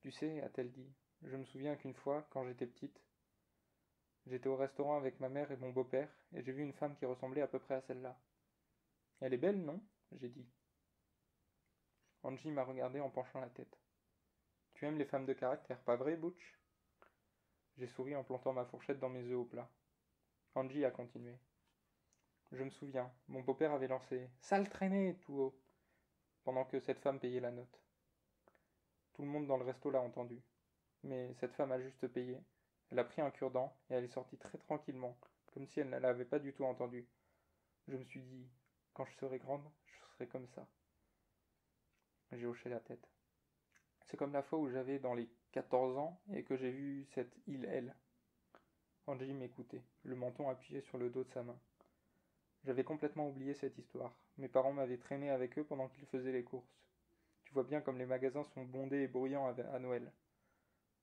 Tu 0.00 0.12
sais, 0.12 0.40
a-t-elle 0.42 0.70
dit, 0.70 0.92
je 1.22 1.36
me 1.36 1.44
souviens 1.44 1.76
qu'une 1.76 1.94
fois, 1.94 2.26
quand 2.30 2.46
j'étais 2.46 2.66
petite, 2.66 3.00
j'étais 4.26 4.48
au 4.48 4.56
restaurant 4.56 4.96
avec 4.96 5.18
ma 5.18 5.28
mère 5.28 5.50
et 5.50 5.56
mon 5.56 5.70
beau-père, 5.70 6.08
et 6.32 6.42
j'ai 6.42 6.52
vu 6.52 6.62
une 6.62 6.72
femme 6.72 6.96
qui 6.96 7.04
ressemblait 7.04 7.42
à 7.42 7.48
peu 7.48 7.58
près 7.58 7.74
à 7.74 7.82
celle-là. 7.82 8.18
Elle 9.20 9.34
est 9.34 9.38
belle, 9.38 9.62
non? 9.62 9.82
J'ai 10.12 10.28
dit. 10.28 10.46
Angie 12.22 12.50
m'a 12.50 12.64
regardé 12.64 13.00
en 13.00 13.10
penchant 13.10 13.40
la 13.40 13.50
tête. 13.50 13.76
Tu 14.74 14.86
aimes 14.86 14.98
les 14.98 15.04
femmes 15.04 15.26
de 15.26 15.32
caractère, 15.32 15.80
pas 15.80 15.96
vrai, 15.96 16.16
Butch? 16.16 16.58
J'ai 17.76 17.88
souri 17.88 18.14
en 18.14 18.24
plantant 18.24 18.52
ma 18.52 18.64
fourchette 18.64 19.00
dans 19.00 19.08
mes 19.08 19.24
œufs 19.24 19.38
au 19.38 19.44
plat. 19.44 19.68
Angie 20.54 20.84
a 20.84 20.90
continué. 20.90 21.36
Je 22.52 22.64
me 22.64 22.70
souviens, 22.70 23.10
mon 23.28 23.42
beau-père 23.42 23.72
avait 23.72 23.86
lancé 23.86 24.28
Sale 24.40 24.68
traînée 24.68 25.16
tout 25.20 25.34
haut 25.34 25.60
pendant 26.42 26.64
que 26.64 26.80
cette 26.80 26.98
femme 26.98 27.20
payait 27.20 27.38
la 27.40 27.52
note. 27.52 27.80
Tout 29.12 29.22
le 29.22 29.28
monde 29.28 29.46
dans 29.46 29.56
le 29.56 29.64
resto 29.64 29.90
l'a 29.90 30.00
entendu. 30.00 30.42
Mais 31.04 31.32
cette 31.34 31.54
femme 31.54 31.70
a 31.70 31.80
juste 31.80 32.08
payé. 32.08 32.42
Elle 32.90 32.98
a 32.98 33.04
pris 33.04 33.22
un 33.22 33.30
cure-dent 33.30 33.76
et 33.88 33.94
elle 33.94 34.04
est 34.04 34.08
sortie 34.08 34.36
très 34.36 34.58
tranquillement, 34.58 35.16
comme 35.52 35.66
si 35.66 35.78
elle 35.78 35.90
ne 35.90 35.98
l'avait 35.98 36.24
pas 36.24 36.40
du 36.40 36.52
tout 36.52 36.64
entendu. 36.64 37.06
Je 37.86 37.96
me 37.96 38.04
suis 38.04 38.22
dit, 38.22 38.48
quand 38.94 39.04
je 39.04 39.14
serai 39.14 39.38
grande, 39.38 39.64
je 39.86 39.98
serai 40.14 40.26
comme 40.26 40.48
ça. 40.48 40.66
J'ai 42.32 42.46
hoché 42.46 42.68
la 42.68 42.80
tête. 42.80 43.08
C'est 44.06 44.16
comme 44.16 44.32
la 44.32 44.42
fois 44.42 44.58
où 44.58 44.68
j'avais 44.68 44.98
dans 44.98 45.14
les 45.14 45.28
14 45.52 45.98
ans 45.98 46.20
et 46.32 46.42
que 46.42 46.56
j'ai 46.56 46.70
vu 46.70 47.06
cette 47.14 47.36
île 47.46 47.64
L. 47.66 47.94
Angie 49.06 49.34
m'écoutait, 49.34 49.84
le 50.02 50.16
menton 50.16 50.48
appuyé 50.48 50.80
sur 50.82 50.98
le 50.98 51.10
dos 51.10 51.24
de 51.24 51.30
sa 51.30 51.42
main. 51.42 51.58
J'avais 52.64 52.84
complètement 52.84 53.28
oublié 53.28 53.54
cette 53.54 53.78
histoire. 53.78 54.14
Mes 54.36 54.48
parents 54.48 54.72
m'avaient 54.72 54.98
traîné 54.98 55.30
avec 55.30 55.58
eux 55.58 55.64
pendant 55.64 55.88
qu'ils 55.88 56.06
faisaient 56.06 56.32
les 56.32 56.44
courses. 56.44 56.78
Tu 57.44 57.54
vois 57.54 57.64
bien 57.64 57.80
comme 57.80 57.98
les 57.98 58.06
magasins 58.06 58.44
sont 58.54 58.64
bondés 58.64 59.02
et 59.02 59.08
bruyants 59.08 59.46
à 59.46 59.78
Noël. 59.78 60.12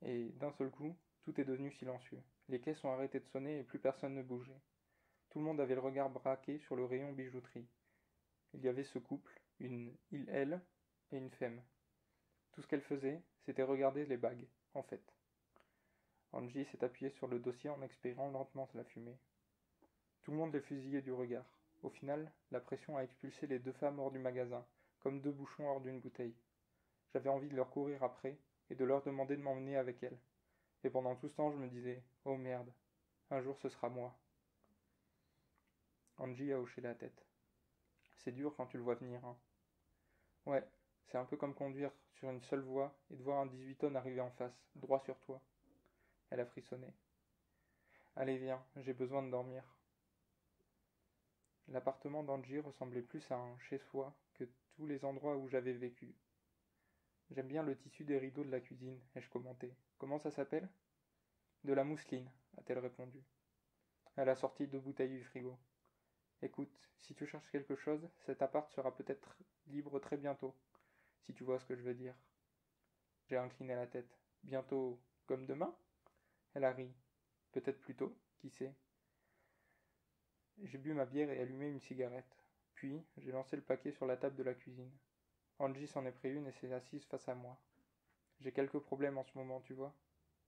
Et 0.04 0.30
d'un 0.40 0.52
seul 0.52 0.70
coup, 0.70 0.96
tout 1.24 1.42
est 1.42 1.46
devenu 1.46 1.72
silencieux. 1.72 2.22
Les 2.48 2.62
caisses 2.62 2.84
ont 2.84 2.92
arrêté 2.92 3.20
de 3.20 3.26
sonner 3.26 3.60
et 3.60 3.64
plus 3.64 3.80
personne 3.80 4.14
ne 4.14 4.22
bougeait. 4.22 4.62
Tout 5.30 5.40
le 5.40 5.46
monde 5.46 5.60
avait 5.60 5.76
le 5.76 5.82
regard 5.82 6.10
braqué 6.10 6.60
sur 6.60 6.76
le 6.76 6.86
rayon 6.86 7.12
bijouterie. 7.12 7.68
Il 8.54 8.62
y 8.62 8.70
avait 8.70 8.84
ce 8.84 9.00
couple, 9.00 9.42
une 9.60 9.94
il 10.12 10.30
elle 10.30 10.62
et 11.12 11.18
une 11.18 11.32
femme. 11.32 11.62
Tout 12.54 12.62
ce 12.62 12.68
qu'elle 12.68 12.82
faisait, 12.82 13.22
c'était 13.46 13.64
regarder 13.64 14.06
les 14.06 14.18
bagues, 14.18 14.48
en 14.74 14.84
fait. 14.84 15.04
Angie 16.32 16.66
s'est 16.66 16.84
appuyée 16.84 17.12
sur 17.12 17.28
le 17.28 17.40
dossier 17.40 17.70
en 17.70 17.82
expirant 17.82 18.30
lentement 18.30 18.70
la 18.74 18.84
fumée. 18.84 19.18
Tout 20.28 20.32
le 20.32 20.40
monde 20.40 20.54
les 20.54 20.60
fusillait 20.60 21.02
du 21.02 21.14
regard. 21.14 21.46
Au 21.84 21.90
final, 21.90 22.30
la 22.52 22.60
pression 22.60 22.98
a 22.98 23.02
expulsé 23.02 23.48
les 23.48 23.60
deux 23.60 23.72
femmes 23.72 23.98
hors 23.98 24.12
du 24.12 24.20
magasin, 24.20 24.66
comme 25.00 25.22
deux 25.22 25.32
bouchons 25.32 25.70
hors 25.70 25.80
d'une 25.80 26.02
bouteille. 26.02 26.36
J'avais 27.14 27.30
envie 27.30 27.48
de 27.48 27.56
leur 27.56 27.70
courir 27.70 28.04
après 28.04 28.38
et 28.70 28.76
de 28.76 28.84
leur 28.84 29.02
demander 29.04 29.38
de 29.38 29.42
m'emmener 29.42 29.78
avec 29.78 30.04
elles. 30.04 30.20
Et 30.84 30.90
pendant 30.90 31.16
tout 31.16 31.30
ce 31.30 31.34
temps, 31.34 31.50
je 31.50 31.56
me 31.56 31.70
disais 31.70 32.04
Oh 32.26 32.36
merde, 32.36 32.70
un 33.32 33.40
jour 33.40 33.58
ce 33.60 33.70
sera 33.70 33.88
moi. 33.88 34.20
Angie 36.18 36.52
a 36.52 36.60
hoché 36.60 36.82
la 36.82 36.94
tête. 36.94 37.26
C'est 38.18 38.34
dur 38.34 38.54
quand 38.58 38.66
tu 38.66 38.76
le 38.76 38.84
vois 38.84 38.96
venir, 38.96 39.24
hein. 39.24 39.38
Ouais, 40.46 40.68
c'est 41.06 41.18
un 41.18 41.24
peu 41.24 41.38
comme 41.38 41.56
conduire 41.56 41.94
sur 42.16 42.30
une 42.30 42.42
seule 42.42 42.64
voie 42.64 42.94
et 43.12 43.16
de 43.16 43.24
voir 43.24 43.40
un 43.40 43.46
18 43.46 43.76
tonnes 43.76 43.96
arriver 43.96 44.20
en 44.20 44.32
face, 44.32 44.68
droit 44.76 45.00
sur 45.00 45.18
toi. 45.22 45.42
Elle 46.32 46.42
a 46.42 46.46
frissonné. 46.46 46.94
Allez, 48.18 48.38
viens, 48.38 48.62
j'ai 48.76 48.92
besoin 48.92 49.24
de 49.24 49.32
dormir. 49.32 49.77
L'appartement 51.70 52.24
d'Angie 52.24 52.60
ressemblait 52.60 53.02
plus 53.02 53.30
à 53.30 53.36
un 53.36 53.60
chez-soi 53.60 54.16
que 54.36 54.46
tous 54.76 54.88
les 54.88 55.04
endroits 55.04 55.38
où 55.38 55.50
j'avais 55.50 55.74
vécu. 55.74 56.16
J'aime 57.32 57.48
bien 57.48 57.64
le 57.64 57.76
tissu 57.76 58.06
des 58.06 58.18
rideaux 58.18 58.46
de 58.46 58.52
la 58.52 58.62
cuisine, 58.62 59.00
ai-je 59.16 59.30
commenté. 59.30 59.74
Comment 59.98 60.20
ça 60.20 60.32
s'appelle? 60.32 60.70
De 61.66 61.74
la 61.74 61.84
mousseline, 61.84 62.30
a-t-elle 62.58 62.80
répondu. 62.80 63.22
Elle 64.16 64.30
a 64.30 64.36
sorti 64.36 64.66
deux 64.68 64.80
bouteilles 64.80 65.18
du 65.18 65.24
frigo. 65.26 65.58
Écoute, 66.42 66.74
si 67.00 67.14
tu 67.16 67.26
cherches 67.26 67.52
quelque 67.52 67.76
chose, 67.76 68.08
cet 68.26 68.42
appart 68.42 68.72
sera 68.72 68.96
peut-être 68.96 69.36
libre 69.68 70.00
très 70.00 70.18
bientôt, 70.18 70.56
si 71.26 71.34
tu 71.34 71.44
vois 71.44 71.60
ce 71.60 71.66
que 71.66 71.76
je 71.76 71.82
veux 71.82 71.96
dire. 71.96 72.16
J'ai 73.28 73.38
incliné 73.38 73.76
la 73.76 73.88
tête. 73.88 74.18
Bientôt, 74.44 75.02
comme 75.26 75.46
demain? 75.46 75.76
Elle 76.54 76.64
a 76.64 76.72
ri. 76.72 76.94
Peut-être 77.52 77.82
plus 77.82 77.96
tôt, 77.96 78.18
qui 78.38 78.50
sait? 78.50 78.74
J'ai 80.64 80.78
bu 80.78 80.94
ma 80.94 81.06
bière 81.06 81.30
et 81.30 81.40
allumé 81.40 81.68
une 81.70 81.80
cigarette. 81.80 82.36
Puis, 82.76 83.04
j'ai 83.18 83.32
lancé 83.32 83.56
le 83.56 83.62
paquet 83.62 83.92
sur 83.92 84.06
la 84.06 84.18
table 84.18 84.36
de 84.36 84.44
la 84.44 84.54
cuisine. 84.54 84.92
Angie 85.60 85.88
s'en 85.88 86.06
est 86.06 86.12
pris 86.12 86.32
une 86.32 86.48
et 86.48 86.52
s'est 86.52 86.72
assise 86.72 87.06
face 87.06 87.28
à 87.28 87.36
moi. 87.36 87.58
J'ai 88.40 88.52
quelques 88.52 88.80
problèmes 88.80 89.18
en 89.18 89.24
ce 89.24 89.38
moment, 89.38 89.62
tu 89.62 89.74
vois. 89.74 89.94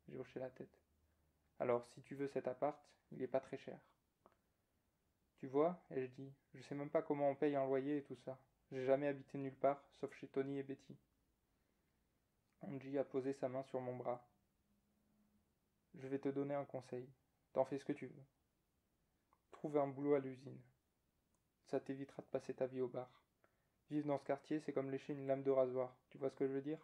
J'ai 0.07 0.17
hoché 0.17 0.39
la 0.39 0.49
tête. 0.49 0.79
Alors, 1.59 1.85
si 1.87 2.01
tu 2.03 2.15
veux 2.15 2.27
cet 2.27 2.47
appart, 2.47 2.79
il 3.11 3.17
n'est 3.17 3.27
pas 3.27 3.39
très 3.39 3.57
cher. 3.57 3.79
Tu 5.39 5.47
vois, 5.47 5.81
ai-je 5.91 6.11
dit, 6.11 6.33
je 6.53 6.61
sais 6.63 6.75
même 6.75 6.89
pas 6.89 7.01
comment 7.01 7.29
on 7.29 7.35
paye 7.35 7.55
un 7.55 7.65
loyer 7.65 7.97
et 7.97 8.03
tout 8.03 8.17
ça. 8.17 8.37
J'ai 8.71 8.85
jamais 8.85 9.07
habité 9.07 9.37
nulle 9.37 9.55
part, 9.55 9.81
sauf 9.99 10.13
chez 10.15 10.27
Tony 10.27 10.59
et 10.59 10.63
Betty. 10.63 10.95
Angie 12.61 12.97
a 12.97 13.03
posé 13.03 13.33
sa 13.33 13.49
main 13.49 13.63
sur 13.63 13.81
mon 13.81 13.95
bras. 13.95 14.27
Je 15.95 16.07
vais 16.07 16.19
te 16.19 16.29
donner 16.29 16.53
un 16.53 16.65
conseil. 16.65 17.09
T'en 17.53 17.65
fais 17.65 17.79
ce 17.79 17.85
que 17.85 17.93
tu 17.93 18.07
veux. 18.07 18.23
Trouve 19.59 19.77
un 19.77 19.87
boulot 19.87 20.13
à 20.13 20.19
l'usine. 20.19 20.57
Ça 21.65 21.81
t'évitera 21.81 22.21
de 22.21 22.27
passer 22.27 22.53
ta 22.53 22.65
vie 22.65 22.79
au 22.79 22.87
bar. 22.87 23.11
Vivre 23.89 24.07
dans 24.07 24.17
ce 24.17 24.23
quartier, 24.23 24.61
c'est 24.61 24.71
comme 24.71 24.89
lécher 24.89 25.11
une 25.11 25.27
lame 25.27 25.43
de 25.43 25.51
rasoir. 25.51 25.93
Tu 26.11 26.17
vois 26.17 26.29
ce 26.29 26.35
que 26.37 26.47
je 26.47 26.53
veux 26.53 26.61
dire? 26.61 26.79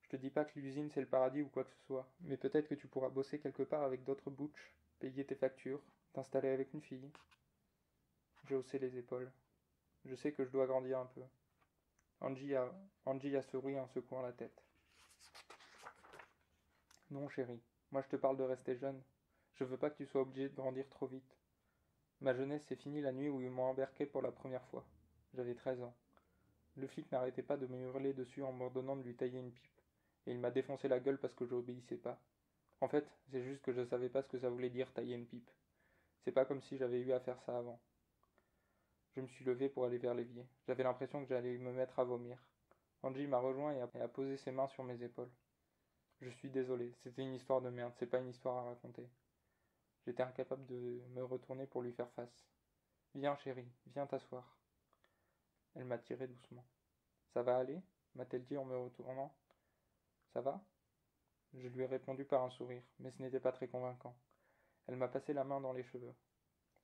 Je 0.00 0.08
te 0.08 0.16
dis 0.16 0.30
pas 0.30 0.46
que 0.46 0.58
l'usine 0.58 0.90
c'est 0.90 1.02
le 1.02 1.06
paradis 1.06 1.42
ou 1.42 1.50
quoi 1.50 1.64
que 1.64 1.70
ce 1.70 1.84
soit, 1.84 2.10
mais 2.22 2.38
peut-être 2.38 2.66
que 2.66 2.74
tu 2.74 2.88
pourras 2.88 3.10
bosser 3.10 3.40
quelque 3.40 3.62
part 3.62 3.82
avec 3.82 4.04
d'autres 4.04 4.30
butch, 4.30 4.72
payer 5.00 5.26
tes 5.26 5.34
factures, 5.34 5.82
t'installer 6.14 6.48
avec 6.48 6.72
une 6.72 6.80
fille. 6.80 7.10
J'ai 8.44 8.54
haussé 8.54 8.78
les 8.78 8.96
épaules. 8.96 9.30
Je 10.06 10.14
sais 10.14 10.32
que 10.32 10.46
je 10.46 10.50
dois 10.50 10.66
grandir 10.66 10.98
un 10.98 11.10
peu. 11.14 11.20
Angie 12.22 12.54
a, 12.54 12.72
Angie 13.04 13.36
a 13.36 13.42
souri 13.42 13.78
en 13.78 13.86
secouant 13.88 14.22
la 14.22 14.32
tête. 14.32 14.64
Non, 17.10 17.28
chérie. 17.28 17.60
Moi, 17.90 18.00
je 18.00 18.08
te 18.08 18.16
parle 18.16 18.38
de 18.38 18.44
rester 18.44 18.76
jeune. 18.76 19.02
Je 19.56 19.64
veux 19.64 19.76
pas 19.76 19.90
que 19.90 19.98
tu 19.98 20.06
sois 20.06 20.22
obligé 20.22 20.48
de 20.48 20.56
grandir 20.56 20.88
trop 20.88 21.06
vite. 21.06 21.36
Ma 22.22 22.34
jeunesse 22.34 22.62
s'est 22.68 22.76
finie 22.76 23.00
la 23.00 23.10
nuit 23.10 23.28
où 23.28 23.40
ils 23.40 23.50
m'ont 23.50 23.64
embarqué 23.64 24.06
pour 24.06 24.22
la 24.22 24.30
première 24.30 24.64
fois. 24.66 24.84
J'avais 25.34 25.56
treize 25.56 25.82
ans. 25.82 25.92
Le 26.76 26.86
flic 26.86 27.10
n'arrêtait 27.10 27.42
pas 27.42 27.56
de 27.56 27.66
me 27.66 27.80
hurler 27.80 28.12
dessus 28.12 28.44
en 28.44 28.52
m'ordonnant 28.52 28.94
de 28.94 29.02
lui 29.02 29.16
tailler 29.16 29.40
une 29.40 29.50
pipe, 29.50 29.80
et 30.28 30.30
il 30.30 30.38
m'a 30.38 30.52
défoncé 30.52 30.86
la 30.86 31.00
gueule 31.00 31.18
parce 31.18 31.34
que 31.34 31.44
j'obéissais 31.44 31.96
pas. 31.96 32.20
En 32.80 32.86
fait, 32.86 33.04
c'est 33.32 33.42
juste 33.42 33.60
que 33.62 33.72
je 33.72 33.84
savais 33.84 34.08
pas 34.08 34.22
ce 34.22 34.28
que 34.28 34.38
ça 34.38 34.50
voulait 34.50 34.70
dire 34.70 34.92
tailler 34.92 35.16
une 35.16 35.26
pipe. 35.26 35.50
C'est 36.24 36.30
pas 36.30 36.44
comme 36.44 36.62
si 36.62 36.76
j'avais 36.78 37.00
eu 37.00 37.10
à 37.10 37.18
faire 37.18 37.40
ça 37.40 37.58
avant. 37.58 37.80
Je 39.16 39.20
me 39.20 39.26
suis 39.26 39.44
levé 39.44 39.68
pour 39.68 39.84
aller 39.84 39.98
vers 39.98 40.14
l'évier. 40.14 40.46
J'avais 40.68 40.84
l'impression 40.84 41.22
que 41.22 41.28
j'allais 41.28 41.58
me 41.58 41.72
mettre 41.72 41.98
à 41.98 42.04
vomir. 42.04 42.38
Angie 43.02 43.26
m'a 43.26 43.40
rejoint 43.40 43.74
et 43.74 43.80
a 43.80 44.08
posé 44.08 44.36
ses 44.36 44.52
mains 44.52 44.68
sur 44.68 44.84
mes 44.84 45.02
épaules. 45.02 45.30
Je 46.20 46.30
suis 46.30 46.50
désolé, 46.50 46.94
c'était 47.02 47.22
une 47.22 47.34
histoire 47.34 47.60
de 47.60 47.70
merde, 47.70 47.92
c'est 47.98 48.06
pas 48.06 48.20
une 48.20 48.28
histoire 48.28 48.58
à 48.58 48.68
raconter. 48.68 49.08
J'étais 50.04 50.22
incapable 50.22 50.66
de 50.66 51.02
me 51.10 51.24
retourner 51.24 51.66
pour 51.66 51.82
lui 51.82 51.92
faire 51.92 52.10
face. 52.12 52.46
Viens, 53.14 53.36
chérie, 53.36 53.70
viens 53.86 54.06
t'asseoir. 54.06 54.56
Elle 55.74 55.84
m'a 55.84 55.98
tiré 55.98 56.26
doucement. 56.26 56.64
Ça 57.32 57.42
va 57.42 57.58
aller? 57.58 57.80
m'a-t-elle 58.14 58.44
dit 58.44 58.56
en 58.56 58.64
me 58.64 58.76
retournant. 58.76 59.34
Ça 60.32 60.40
va? 60.40 60.62
Je 61.54 61.68
lui 61.68 61.82
ai 61.82 61.86
répondu 61.86 62.24
par 62.24 62.42
un 62.42 62.50
sourire, 62.50 62.82
mais 62.98 63.10
ce 63.10 63.22
n'était 63.22 63.40
pas 63.40 63.52
très 63.52 63.68
convaincant. 63.68 64.16
Elle 64.86 64.96
m'a 64.96 65.08
passé 65.08 65.32
la 65.32 65.44
main 65.44 65.60
dans 65.60 65.72
les 65.72 65.84
cheveux. 65.84 66.14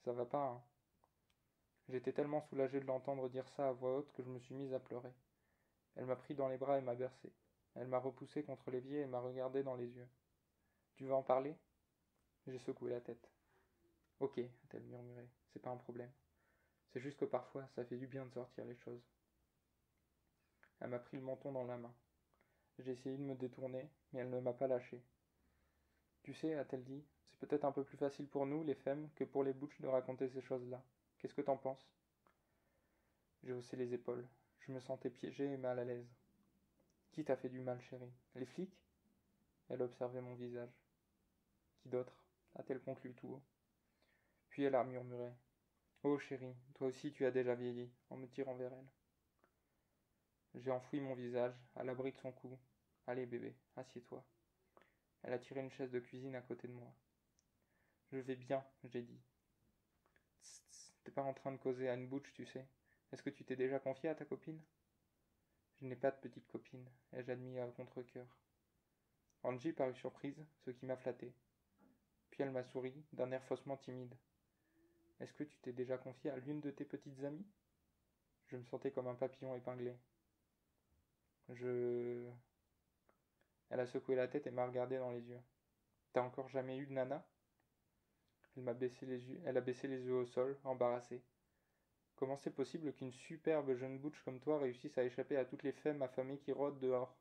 Ça 0.04 0.12
va 0.12 0.24
pas, 0.24 0.44
hein 0.44 0.62
J'étais 1.88 2.12
tellement 2.12 2.42
soulagé 2.42 2.80
de 2.80 2.86
l'entendre 2.86 3.28
dire 3.30 3.48
ça 3.48 3.68
à 3.68 3.72
voix 3.72 3.96
haute 3.96 4.12
que 4.12 4.22
je 4.22 4.28
me 4.28 4.38
suis 4.38 4.54
mise 4.54 4.74
à 4.74 4.78
pleurer. 4.78 5.12
Elle 5.96 6.04
m'a 6.04 6.16
pris 6.16 6.34
dans 6.34 6.48
les 6.48 6.58
bras 6.58 6.78
et 6.78 6.82
m'a 6.82 6.94
bercé. 6.94 7.32
Elle 7.74 7.88
m'a 7.88 7.98
repoussé 7.98 8.42
contre 8.42 8.70
l'évier 8.70 9.00
et 9.00 9.06
m'a 9.06 9.20
regardé 9.20 9.62
dans 9.62 9.74
les 9.74 9.88
yeux. 9.88 10.08
Tu 10.96 11.04
veux 11.04 11.14
en 11.14 11.22
parler? 11.22 11.56
J'ai 12.48 12.58
secoué 12.58 12.90
la 12.90 13.00
tête. 13.00 13.30
Ok, 14.20 14.38
a-t-elle 14.38 14.82
murmuré, 14.84 15.28
c'est 15.52 15.62
pas 15.62 15.70
un 15.70 15.76
problème. 15.76 16.10
C'est 16.92 17.00
juste 17.00 17.18
que 17.18 17.24
parfois, 17.24 17.66
ça 17.74 17.84
fait 17.84 17.96
du 17.96 18.06
bien 18.06 18.24
de 18.24 18.32
sortir 18.32 18.64
les 18.64 18.76
choses. 18.76 19.02
Elle 20.80 20.90
m'a 20.90 20.98
pris 20.98 21.16
le 21.16 21.22
menton 21.22 21.52
dans 21.52 21.64
la 21.64 21.76
main. 21.76 21.94
J'ai 22.78 22.92
essayé 22.92 23.16
de 23.16 23.22
me 23.22 23.34
détourner, 23.34 23.88
mais 24.12 24.20
elle 24.20 24.30
ne 24.30 24.40
m'a 24.40 24.52
pas 24.52 24.66
lâché. 24.66 25.02
Tu 26.22 26.32
sais, 26.34 26.54
a-t-elle 26.54 26.84
dit, 26.84 27.04
c'est 27.30 27.46
peut-être 27.46 27.64
un 27.64 27.72
peu 27.72 27.84
plus 27.84 27.96
facile 27.96 28.28
pour 28.28 28.46
nous, 28.46 28.64
les 28.64 28.74
femmes, 28.74 29.08
que 29.16 29.24
pour 29.24 29.44
les 29.44 29.52
bouches 29.52 29.80
de 29.80 29.88
raconter 29.88 30.28
ces 30.28 30.42
choses-là. 30.42 30.82
Qu'est-ce 31.18 31.34
que 31.34 31.42
t'en 31.42 31.56
penses? 31.56 31.90
J'ai 33.42 33.52
haussé 33.52 33.76
les 33.76 33.92
épaules. 33.94 34.26
Je 34.60 34.72
me 34.72 34.80
sentais 34.80 35.10
piégé 35.10 35.44
et 35.44 35.56
mal 35.56 35.78
à 35.78 35.84
l'aise. 35.84 36.08
Qui 37.12 37.24
t'a 37.24 37.36
fait 37.36 37.48
du 37.48 37.60
mal, 37.60 37.80
chérie? 37.80 38.12
Les 38.34 38.46
flics? 38.46 38.84
Elle 39.68 39.82
observait 39.82 40.20
mon 40.20 40.34
visage. 40.34 40.72
Qui 41.80 41.88
d'autre? 41.88 42.14
A-t-elle 42.56 42.80
conclu 42.80 43.14
tout 43.14 43.28
haut. 43.28 43.42
Puis 44.48 44.64
elle 44.64 44.74
a 44.74 44.84
murmuré. 44.84 45.32
Oh 46.02 46.18
chérie, 46.18 46.54
toi 46.74 46.88
aussi 46.88 47.12
tu 47.12 47.26
as 47.26 47.30
déjà 47.30 47.54
vieilli, 47.54 47.90
en 48.10 48.16
me 48.16 48.28
tirant 48.28 48.54
vers 48.54 48.72
elle. 48.72 48.88
J'ai 50.54 50.70
enfoui 50.70 51.00
mon 51.00 51.14
visage, 51.14 51.54
à 51.76 51.84
l'abri 51.84 52.12
de 52.12 52.18
son 52.18 52.32
cou. 52.32 52.58
Allez 53.06 53.26
bébé, 53.26 53.56
assieds-toi. 53.76 54.24
Elle 55.22 55.32
a 55.32 55.38
tiré 55.38 55.60
une 55.60 55.70
chaise 55.70 55.90
de 55.90 56.00
cuisine 56.00 56.34
à 56.34 56.42
côté 56.42 56.68
de 56.68 56.72
moi. 56.72 56.92
Je 58.12 58.18
vais 58.18 58.36
bien, 58.36 58.64
j'ai 58.84 59.02
dit. 59.02 59.20
T'es 61.04 61.10
pas 61.10 61.22
en 61.22 61.34
train 61.34 61.52
de 61.52 61.58
causer 61.58 61.88
à 61.88 61.94
une 61.94 62.08
bouche, 62.08 62.32
tu 62.34 62.46
sais. 62.46 62.66
Est-ce 63.12 63.22
que 63.22 63.30
tu 63.30 63.44
t'es 63.44 63.56
déjà 63.56 63.78
confié 63.78 64.08
à 64.08 64.14
ta 64.14 64.24
copine? 64.24 64.62
Je 65.80 65.86
n'ai 65.86 65.96
pas 65.96 66.10
de 66.10 66.16
petite 66.16 66.46
copine, 66.48 66.88
ai-je 67.12 67.30
admis 67.30 67.58
à 67.58 67.66
contre-coeur. 67.68 68.26
Angie 69.42 69.72
parut 69.72 69.94
surprise, 69.94 70.44
ce 70.64 70.70
qui 70.70 70.86
m'a 70.86 70.96
flatté. 70.96 71.32
Elle 72.38 72.50
m'a 72.52 72.62
souri, 72.62 72.94
d'un 73.12 73.32
air 73.32 73.42
faussement 73.44 73.76
timide. 73.76 74.14
Est-ce 75.20 75.32
que 75.32 75.42
tu 75.42 75.58
t'es 75.58 75.72
déjà 75.72 75.98
confié 75.98 76.30
à 76.30 76.36
l'une 76.36 76.60
de 76.60 76.70
tes 76.70 76.84
petites 76.84 77.24
amies? 77.24 77.46
Je 78.46 78.56
me 78.56 78.62
sentais 78.64 78.92
comme 78.92 79.08
un 79.08 79.16
papillon 79.16 79.56
épinglé. 79.56 79.92
Je. 81.48 82.28
Elle 83.70 83.80
a 83.80 83.86
secoué 83.86 84.14
la 84.14 84.28
tête 84.28 84.46
et 84.46 84.52
m'a 84.52 84.66
regardé 84.66 84.98
dans 84.98 85.10
les 85.10 85.28
yeux. 85.28 85.40
T'as 86.12 86.22
encore 86.22 86.48
jamais 86.48 86.78
eu 86.78 86.86
de 86.86 86.92
nana? 86.92 87.26
Elle 88.56 88.62
m'a 88.62 88.74
baissé 88.74 89.04
les 89.04 89.28
yeux. 89.28 89.40
Elle 89.44 89.56
a 89.56 89.60
baissé 89.60 89.88
les 89.88 90.00
yeux 90.04 90.14
au 90.14 90.26
sol, 90.26 90.56
embarrassée. 90.62 91.20
Comment 92.14 92.36
c'est 92.36 92.54
possible 92.54 92.92
qu'une 92.92 93.12
superbe 93.12 93.74
jeune 93.74 93.98
bouche 93.98 94.22
comme 94.24 94.40
toi 94.40 94.60
réussisse 94.60 94.96
à 94.96 95.04
échapper 95.04 95.36
à 95.36 95.44
toutes 95.44 95.64
les 95.64 95.72
femmes 95.72 96.02
affamées 96.02 96.38
qui 96.38 96.52
rôdent 96.52 96.78
dehors? 96.78 97.16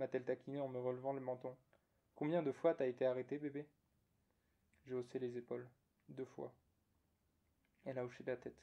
M'a-t-elle 0.00 0.24
taquiné 0.24 0.60
en 0.60 0.68
me 0.68 0.80
relevant 0.80 1.12
le 1.12 1.20
menton? 1.20 1.56
Combien 2.16 2.42
de 2.42 2.52
fois 2.52 2.74
t'as 2.74 2.86
été 2.86 3.06
arrêté, 3.06 3.38
bébé? 3.38 3.66
J'ai 4.86 4.94
haussé 4.94 5.18
les 5.18 5.36
épaules. 5.36 5.68
Deux 6.08 6.24
fois. 6.24 6.52
Elle 7.84 7.98
a 7.98 8.04
hoché 8.04 8.22
la 8.24 8.36
tête. 8.36 8.62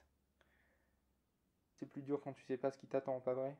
C'est 1.75 1.85
plus 1.85 2.01
dur 2.01 2.21
quand 2.21 2.33
tu 2.33 2.43
sais 2.43 2.57
pas 2.57 2.71
ce 2.71 2.77
qui 2.77 2.87
t'attend, 2.87 3.19
pas 3.19 3.33
vrai? 3.33 3.57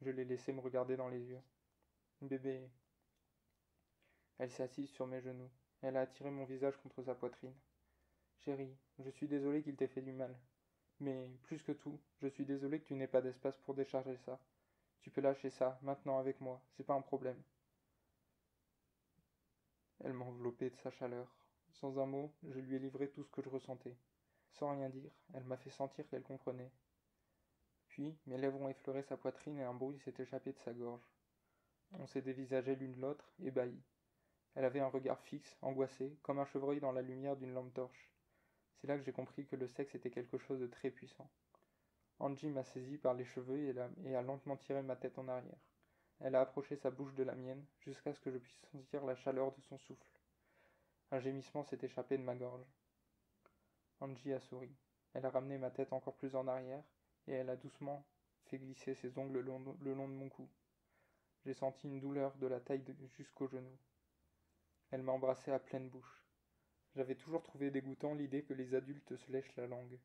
Je 0.00 0.10
l'ai 0.10 0.24
laissé 0.24 0.52
me 0.52 0.60
regarder 0.60 0.96
dans 0.96 1.08
les 1.08 1.20
yeux. 1.24 1.40
Bébé. 2.20 2.68
Elle 4.38 4.50
s'est 4.50 4.62
assise 4.62 4.90
sur 4.90 5.06
mes 5.06 5.20
genoux. 5.20 5.50
Elle 5.82 5.96
a 5.96 6.02
attiré 6.02 6.30
mon 6.30 6.44
visage 6.44 6.76
contre 6.78 7.02
sa 7.02 7.14
poitrine. 7.14 7.54
Chérie, 8.44 8.76
je 9.00 9.10
suis 9.10 9.26
désolé 9.26 9.62
qu'il 9.62 9.76
t'ait 9.76 9.88
fait 9.88 10.02
du 10.02 10.12
mal. 10.12 10.38
Mais, 11.00 11.30
plus 11.42 11.62
que 11.62 11.72
tout, 11.72 11.98
je 12.22 12.28
suis 12.28 12.44
désolé 12.44 12.78
que 12.78 12.86
tu 12.86 12.94
n'aies 12.94 13.08
pas 13.08 13.22
d'espace 13.22 13.58
pour 13.58 13.74
décharger 13.74 14.16
ça. 14.18 14.38
Tu 15.00 15.10
peux 15.10 15.20
lâcher 15.20 15.50
ça, 15.50 15.78
maintenant 15.82 16.18
avec 16.18 16.40
moi, 16.40 16.62
c'est 16.76 16.86
pas 16.86 16.94
un 16.94 17.02
problème. 17.02 17.42
Elle 20.00 20.12
m'enveloppait 20.12 20.70
de 20.70 20.76
sa 20.76 20.90
chaleur. 20.90 21.26
Sans 21.72 21.98
un 21.98 22.06
mot, 22.06 22.32
je 22.48 22.58
lui 22.58 22.76
ai 22.76 22.78
livré 22.78 23.08
tout 23.10 23.22
ce 23.22 23.30
que 23.30 23.42
je 23.42 23.48
ressentais. 23.48 23.96
Sans 24.52 24.70
rien 24.70 24.88
dire, 24.88 25.10
elle 25.32 25.44
m'a 25.44 25.56
fait 25.56 25.70
sentir 25.70 26.06
qu'elle 26.08 26.22
comprenait. 26.22 26.70
Puis, 27.88 28.16
mes 28.26 28.38
lèvres 28.38 28.60
ont 28.60 28.68
effleuré 28.68 29.02
sa 29.02 29.16
poitrine 29.16 29.58
et 29.58 29.64
un 29.64 29.74
bruit 29.74 30.00
s'est 30.00 30.14
échappé 30.18 30.52
de 30.52 30.58
sa 30.58 30.72
gorge. 30.72 31.06
On 31.92 32.06
s'est 32.06 32.22
dévisagé 32.22 32.74
l'une 32.74 33.00
l'autre, 33.00 33.32
ébahis. 33.40 33.82
Elle 34.54 34.64
avait 34.64 34.80
un 34.80 34.88
regard 34.88 35.20
fixe, 35.20 35.56
angoissé, 35.62 36.16
comme 36.22 36.38
un 36.38 36.44
chevreuil 36.46 36.80
dans 36.80 36.92
la 36.92 37.02
lumière 37.02 37.36
d'une 37.36 37.54
lampe 37.54 37.74
torche. 37.74 38.10
C'est 38.76 38.86
là 38.86 38.96
que 38.96 39.04
j'ai 39.04 39.12
compris 39.12 39.46
que 39.46 39.56
le 39.56 39.68
sexe 39.68 39.94
était 39.94 40.10
quelque 40.10 40.38
chose 40.38 40.60
de 40.60 40.66
très 40.66 40.90
puissant. 40.90 41.30
Angie 42.20 42.50
m'a 42.50 42.64
saisi 42.64 42.98
par 42.98 43.14
les 43.14 43.24
cheveux 43.24 43.58
et, 43.58 44.14
a 44.14 44.22
lentement 44.22 44.56
tiré 44.56 44.82
ma 44.82 44.96
tête 44.96 45.18
en 45.18 45.28
arrière. 45.28 45.58
Elle 46.24 46.36
a 46.36 46.40
approché 46.40 46.76
sa 46.76 46.90
bouche 46.90 47.12
de 47.12 47.22
la 47.22 47.34
mienne 47.34 47.62
jusqu'à 47.80 48.14
ce 48.14 48.18
que 48.18 48.30
je 48.30 48.38
puisse 48.38 48.58
sentir 48.72 49.04
la 49.04 49.14
chaleur 49.14 49.52
de 49.52 49.60
son 49.60 49.76
souffle. 49.76 50.10
Un 51.10 51.20
gémissement 51.20 51.64
s'est 51.64 51.80
échappé 51.82 52.16
de 52.16 52.22
ma 52.22 52.34
gorge. 52.34 52.64
Angie 54.00 54.32
a 54.32 54.40
souri. 54.40 54.74
Elle 55.12 55.26
a 55.26 55.30
ramené 55.30 55.58
ma 55.58 55.70
tête 55.70 55.92
encore 55.92 56.14
plus 56.14 56.34
en 56.34 56.48
arrière 56.48 56.82
et 57.26 57.32
elle 57.32 57.50
a 57.50 57.56
doucement 57.56 58.06
fait 58.46 58.56
glisser 58.56 58.94
ses 58.94 59.18
ongles 59.18 59.40
le 59.40 59.42
long, 59.42 59.60
de 59.82 60.14
mon 60.14 60.30
cou. 60.30 60.48
J'ai 61.44 61.52
senti 61.52 61.88
une 61.88 62.00
douleur 62.00 62.34
de 62.36 62.46
la 62.46 62.58
taille 62.58 62.82
jusqu'au 63.18 63.46
genou. 63.46 63.76
Elle 64.92 65.02
m'a 65.02 65.12
embrassé 65.12 65.52
à 65.52 65.58
pleine 65.58 65.90
bouche. 65.90 66.24
J'avais 66.96 67.16
toujours 67.16 67.42
trouvé 67.42 67.70
dégoûtant 67.70 68.14
l'idée 68.14 68.44
que 68.44 68.54
les 68.54 68.74
adultes 68.74 69.14
se 69.14 69.30
lèchent 69.30 69.56
la 69.56 69.66
langue. 69.66 69.98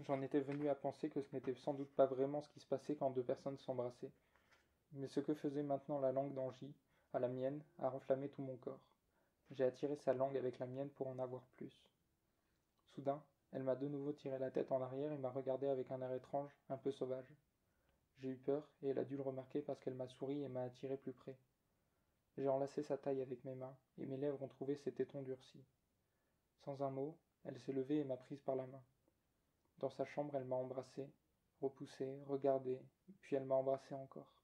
J'en 0.00 0.20
étais 0.20 0.40
venu 0.40 0.68
à 0.68 0.74
penser 0.74 1.08
que 1.08 1.22
ce 1.22 1.34
n'était 1.34 1.54
sans 1.54 1.72
doute 1.72 1.94
pas 1.94 2.04
vraiment 2.04 2.42
ce 2.42 2.50
qui 2.50 2.60
se 2.60 2.66
passait 2.66 2.96
quand 2.96 3.08
deux 3.12 3.24
personnes 3.24 3.56
s'embrassaient. 3.56 4.12
Mais 4.92 5.08
ce 5.08 5.20
que 5.20 5.34
faisait 5.34 5.62
maintenant 5.62 6.00
la 6.00 6.12
langue 6.12 6.34
d'Angie, 6.34 6.74
à 7.12 7.18
la 7.18 7.28
mienne, 7.28 7.62
a 7.78 7.92
enflammé 7.94 8.28
tout 8.28 8.42
mon 8.42 8.56
corps. 8.56 8.80
J'ai 9.50 9.64
attiré 9.64 9.96
sa 9.96 10.12
langue 10.12 10.36
avec 10.36 10.58
la 10.58 10.66
mienne 10.66 10.90
pour 10.90 11.08
en 11.08 11.18
avoir 11.18 11.42
plus. 11.56 11.72
Soudain, 12.94 13.22
elle 13.52 13.62
m'a 13.62 13.76
de 13.76 13.88
nouveau 13.88 14.12
tiré 14.12 14.38
la 14.38 14.50
tête 14.50 14.72
en 14.72 14.82
arrière 14.82 15.12
et 15.12 15.18
m'a 15.18 15.30
regardé 15.30 15.68
avec 15.68 15.90
un 15.90 16.02
air 16.02 16.12
étrange, 16.12 16.50
un 16.68 16.76
peu 16.76 16.92
sauvage. 16.92 17.34
J'ai 18.18 18.28
eu 18.28 18.36
peur, 18.36 18.68
et 18.82 18.88
elle 18.88 18.98
a 18.98 19.04
dû 19.04 19.16
le 19.16 19.22
remarquer 19.22 19.62
parce 19.62 19.80
qu'elle 19.80 19.94
m'a 19.94 20.08
souri 20.08 20.42
et 20.42 20.48
m'a 20.48 20.62
attiré 20.62 20.96
plus 20.96 21.12
près. 21.12 21.36
J'ai 22.36 22.48
enlacé 22.48 22.82
sa 22.82 22.98
taille 22.98 23.22
avec 23.22 23.44
mes 23.44 23.54
mains, 23.54 23.76
et 23.98 24.06
mes 24.06 24.16
lèvres 24.16 24.42
ont 24.42 24.48
trouvé 24.48 24.76
ses 24.76 24.92
tétons 24.92 25.22
durcis. 25.22 25.64
Sans 26.64 26.82
un 26.82 26.90
mot, 26.90 27.16
elle 27.44 27.58
s'est 27.58 27.72
levée 27.72 28.00
et 28.00 28.04
m'a 28.04 28.16
prise 28.16 28.40
par 28.40 28.56
la 28.56 28.66
main. 28.66 28.82
Dans 29.78 29.90
sa 29.90 30.04
chambre, 30.04 30.36
elle 30.36 30.44
m'a 30.44 30.56
embrassé, 30.56 31.08
repoussé, 31.60 32.20
regardé, 32.26 32.80
puis 33.22 33.36
elle 33.36 33.44
m'a 33.44 33.54
embrassé 33.54 33.94
encore. 33.94 34.37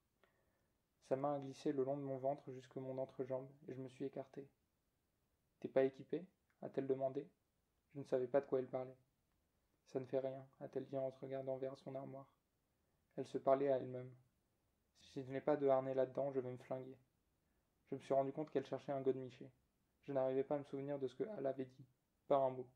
Sa 1.09 1.15
main 1.15 1.35
a 1.35 1.39
glissé 1.39 1.71
le 1.71 1.83
long 1.83 1.97
de 1.97 2.03
mon 2.03 2.17
ventre 2.17 2.51
jusque 2.51 2.75
mon 2.75 2.97
entrejambe, 2.97 3.47
et 3.67 3.73
je 3.73 3.81
me 3.81 3.89
suis 3.89 4.05
écarté. 4.05 4.47
T'es 5.59 5.67
pas 5.67 5.83
équipé? 5.83 6.25
a-t-elle 6.61 6.87
demandé. 6.87 7.27
Je 7.93 7.99
ne 7.99 8.05
savais 8.05 8.27
pas 8.27 8.41
de 8.41 8.45
quoi 8.45 8.59
elle 8.59 8.67
parlait. 8.67 8.97
Ça 9.87 9.99
ne 9.99 10.05
fait 10.05 10.19
rien, 10.19 10.45
a-t-elle 10.59 10.85
dit 10.85 10.97
en 10.97 11.11
se 11.11 11.19
regardant 11.19 11.57
vers 11.57 11.77
son 11.77 11.95
armoire. 11.95 12.27
Elle 13.17 13.27
se 13.27 13.37
parlait 13.37 13.71
à 13.71 13.77
elle-même. 13.77 14.11
Si 14.99 15.23
je 15.23 15.31
n'ai 15.31 15.41
pas 15.41 15.55
de 15.55 15.67
harnais 15.67 15.93
là-dedans, 15.93 16.31
je 16.33 16.39
vais 16.39 16.51
me 16.51 16.57
flinguer. 16.57 16.97
Je 17.89 17.95
me 17.95 17.99
suis 17.99 18.13
rendu 18.13 18.33
compte 18.33 18.49
qu'elle 18.49 18.65
cherchait 18.65 18.91
un 18.91 19.01
godemiché. 19.01 19.49
Je 20.03 20.11
n'arrivais 20.11 20.43
pas 20.43 20.55
à 20.55 20.59
me 20.59 20.63
souvenir 20.63 20.99
de 20.99 21.07
ce 21.07 21.15
qu'elle 21.15 21.45
avait 21.45 21.65
dit. 21.65 21.85
Pas 22.27 22.37
un 22.37 22.49
mot. 22.49 22.67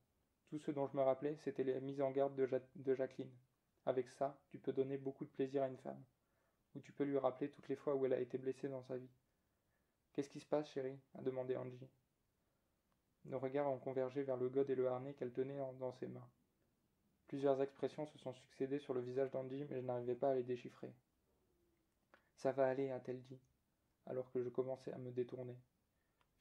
Tout 0.50 0.60
ce 0.60 0.72
dont 0.72 0.88
je 0.88 0.96
me 0.96 1.02
rappelais, 1.02 1.38
c'était 1.44 1.64
les 1.64 1.80
mises 1.82 2.02
en 2.02 2.12
garde 2.12 2.36
de, 2.36 2.96
Jacqueline. 2.96 3.32
Avec 3.86 4.10
ça, 4.10 4.40
tu 4.50 4.58
peux 4.58 4.74
donner 4.74 4.98
beaucoup 4.98 5.26
de 5.26 5.30
plaisir 5.30 5.64
à 5.64 5.68
une 5.68 5.78
femme. 5.78 6.04
Ou 6.76 6.82
tu 6.82 6.92
peux 6.92 7.04
lui 7.04 7.18
rappeler 7.18 7.50
toutes 7.50 7.68
les 7.68 7.76
fois 7.76 7.96
où 7.96 8.06
elle 8.06 8.14
a 8.14 8.20
été 8.20 8.38
blessée 8.38 8.70
dans 8.70 8.84
sa 8.84 8.98
vie. 8.98 9.10
Qu'est-ce 10.14 10.30
qui 10.30 10.40
se 10.40 10.46
passe, 10.46 10.70
chérie? 10.70 11.00
a 11.16 11.22
demandé 11.22 11.56
Angie. 11.56 11.90
Nos 13.26 13.40
regards 13.40 13.72
ont 13.72 13.80
convergé 13.80 14.24
vers 14.24 14.38
le 14.38 14.50
god 14.50 14.70
et 14.70 14.76
le 14.76 14.88
harnais 14.88 15.14
qu'elle 15.14 15.34
tenait 15.34 15.58
dans 15.80 15.94
ses 15.94 16.08
mains. 16.08 16.30
Plusieurs 17.28 17.62
expressions 17.62 18.08
se 18.08 18.18
sont 18.18 18.34
succédées 18.34 18.80
sur 18.80 18.94
le 18.94 19.02
visage 19.02 19.30
d'Angie, 19.32 19.66
mais 19.70 19.82
je 19.82 19.86
n'arrivais 19.86 20.16
pas 20.16 20.32
à 20.32 20.36
les 20.36 20.44
déchiffrer. 20.44 20.92
Ça 22.36 22.52
va 22.52 22.68
aller, 22.68 22.90
a-t-elle 22.90 23.22
dit, 23.22 23.40
alors 24.08 24.32
que 24.32 24.42
je 24.42 24.50
commençais 24.50 24.92
à 24.94 24.98
me 24.98 25.12
détourner. 25.12 25.58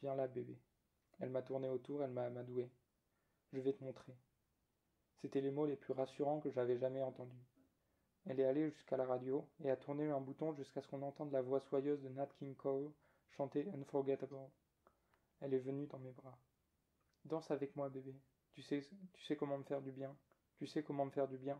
Viens 0.01 0.15
là, 0.15 0.29
bébé. 0.29 0.59
Elle 1.21 1.31
m'a 1.31 1.43
tourné 1.43 1.69
autour, 1.69 2.03
elle 2.03 2.13
m'a 2.13 2.25
amadoué. 2.25 2.71
Je 3.53 3.61
vais 3.61 3.73
te 3.73 3.85
montrer. 3.85 4.15
C'étaient 5.17 5.41
les 5.41 5.51
mots 5.51 5.67
les 5.67 5.77
plus 5.77 5.93
rassurants 5.93 6.41
que 6.41 6.51
j'avais 6.51 6.79
jamais 6.79 7.03
entendus. 7.03 7.45
Elle 8.29 8.41
est 8.41 8.45
allée 8.45 8.71
jusqu'à 8.71 8.99
la 8.99 9.07
radio 9.07 9.49
et 9.65 9.71
a 9.71 9.77
tourné 9.77 10.11
un 10.11 10.21
bouton 10.21 10.53
jusqu'à 10.53 10.83
ce 10.83 10.89
qu'on 10.89 11.01
entende 11.01 11.33
la 11.33 11.41
voix 11.41 11.61
soyeuse 11.61 12.03
de 12.03 12.11
Nat 12.11 12.29
King 12.39 12.55
Cole 12.55 12.93
chanter 13.31 13.67
Unforgettable. 13.75 14.37
Elle 15.41 15.55
est 15.55 15.59
venue 15.59 15.87
dans 15.87 15.99
mes 15.99 16.13
bras. 16.13 16.39
Danse 17.25 17.51
avec 17.51 17.75
moi, 17.75 17.89
bébé. 17.89 18.15
Tu 18.53 18.61
sais, 18.61 18.87
tu 19.15 19.25
sais 19.25 19.37
comment 19.37 19.57
me 19.57 19.65
faire 19.65 19.81
du 19.81 19.93
bien. 19.93 20.15
Tu 20.57 20.67
sais 20.67 20.83
comment 20.83 21.07
me 21.07 21.11
faire 21.11 21.27
du 21.27 21.39
bien. 21.39 21.59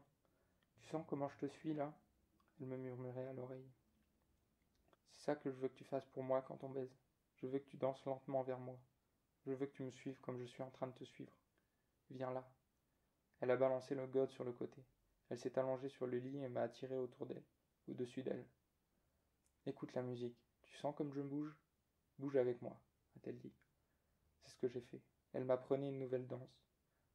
Tu 0.75 0.85
sens 0.89 1.07
comment 1.09 1.31
je 1.31 1.39
te 1.39 1.47
suis 1.47 1.73
là? 1.73 1.91
Elle 2.61 2.67
me 2.67 2.77
murmurait 2.77 3.29
à 3.29 3.33
l'oreille. 3.33 3.71
C'est 5.13 5.25
ça 5.25 5.37
que 5.37 5.51
je 5.51 5.57
veux 5.57 5.69
que 5.69 5.77
tu 5.77 5.85
fasses 5.85 6.07
pour 6.09 6.23
moi 6.23 6.43
quand 6.43 6.63
on 6.65 6.69
baise. 6.69 6.95
Je 7.37 7.47
veux 7.47 7.61
que 7.61 7.71
tu 7.71 7.79
danses 7.79 8.05
lentement 8.05 8.43
vers 8.43 8.59
moi. 8.59 8.79
Je 9.47 9.53
veux 9.53 9.67
que 9.67 9.75
tu 9.75 9.85
me 9.85 9.91
suives 9.91 10.21
comme 10.21 10.39
je 10.39 10.45
suis 10.45 10.63
en 10.63 10.71
train 10.71 10.89
de 10.89 10.93
te 10.93 11.05
suivre. 11.05 11.33
Viens 12.11 12.31
là. 12.31 12.47
Elle 13.41 13.53
a 13.53 13.57
balancé 13.57 13.95
le 13.95 14.07
god 14.07 14.29
sur 14.31 14.45
le 14.45 14.53
côté. 14.53 14.83
Elle 15.31 15.39
s'est 15.39 15.59
allongée 15.59 15.89
sur 15.89 16.07
le 16.07 16.19
lit 16.19 16.39
et 16.39 16.49
m'a 16.49 16.63
attiré 16.63 16.97
autour 16.97 17.27
d'elle, 17.27 17.45
au-dessus 17.89 18.23
d'elle. 18.23 18.47
Écoute 19.67 19.93
la 19.95 20.03
musique. 20.03 20.39
Tu 20.63 20.75
sens 20.77 20.95
comme 20.97 21.13
je 21.13 21.21
bouge? 21.21 21.55
Bouge 22.19 22.37
avec 22.37 22.63
moi, 22.63 22.81
a-t-elle 23.17 23.39
dit. 23.39 23.53
C'est 24.43 24.51
ce 24.53 24.57
que 24.57 24.69
j'ai 24.69 24.81
fait. 24.81 25.03
Elle 25.33 25.45
m'apprenait 25.45 25.89
une 25.89 25.99
nouvelle 25.99 26.27
danse. 26.27 26.65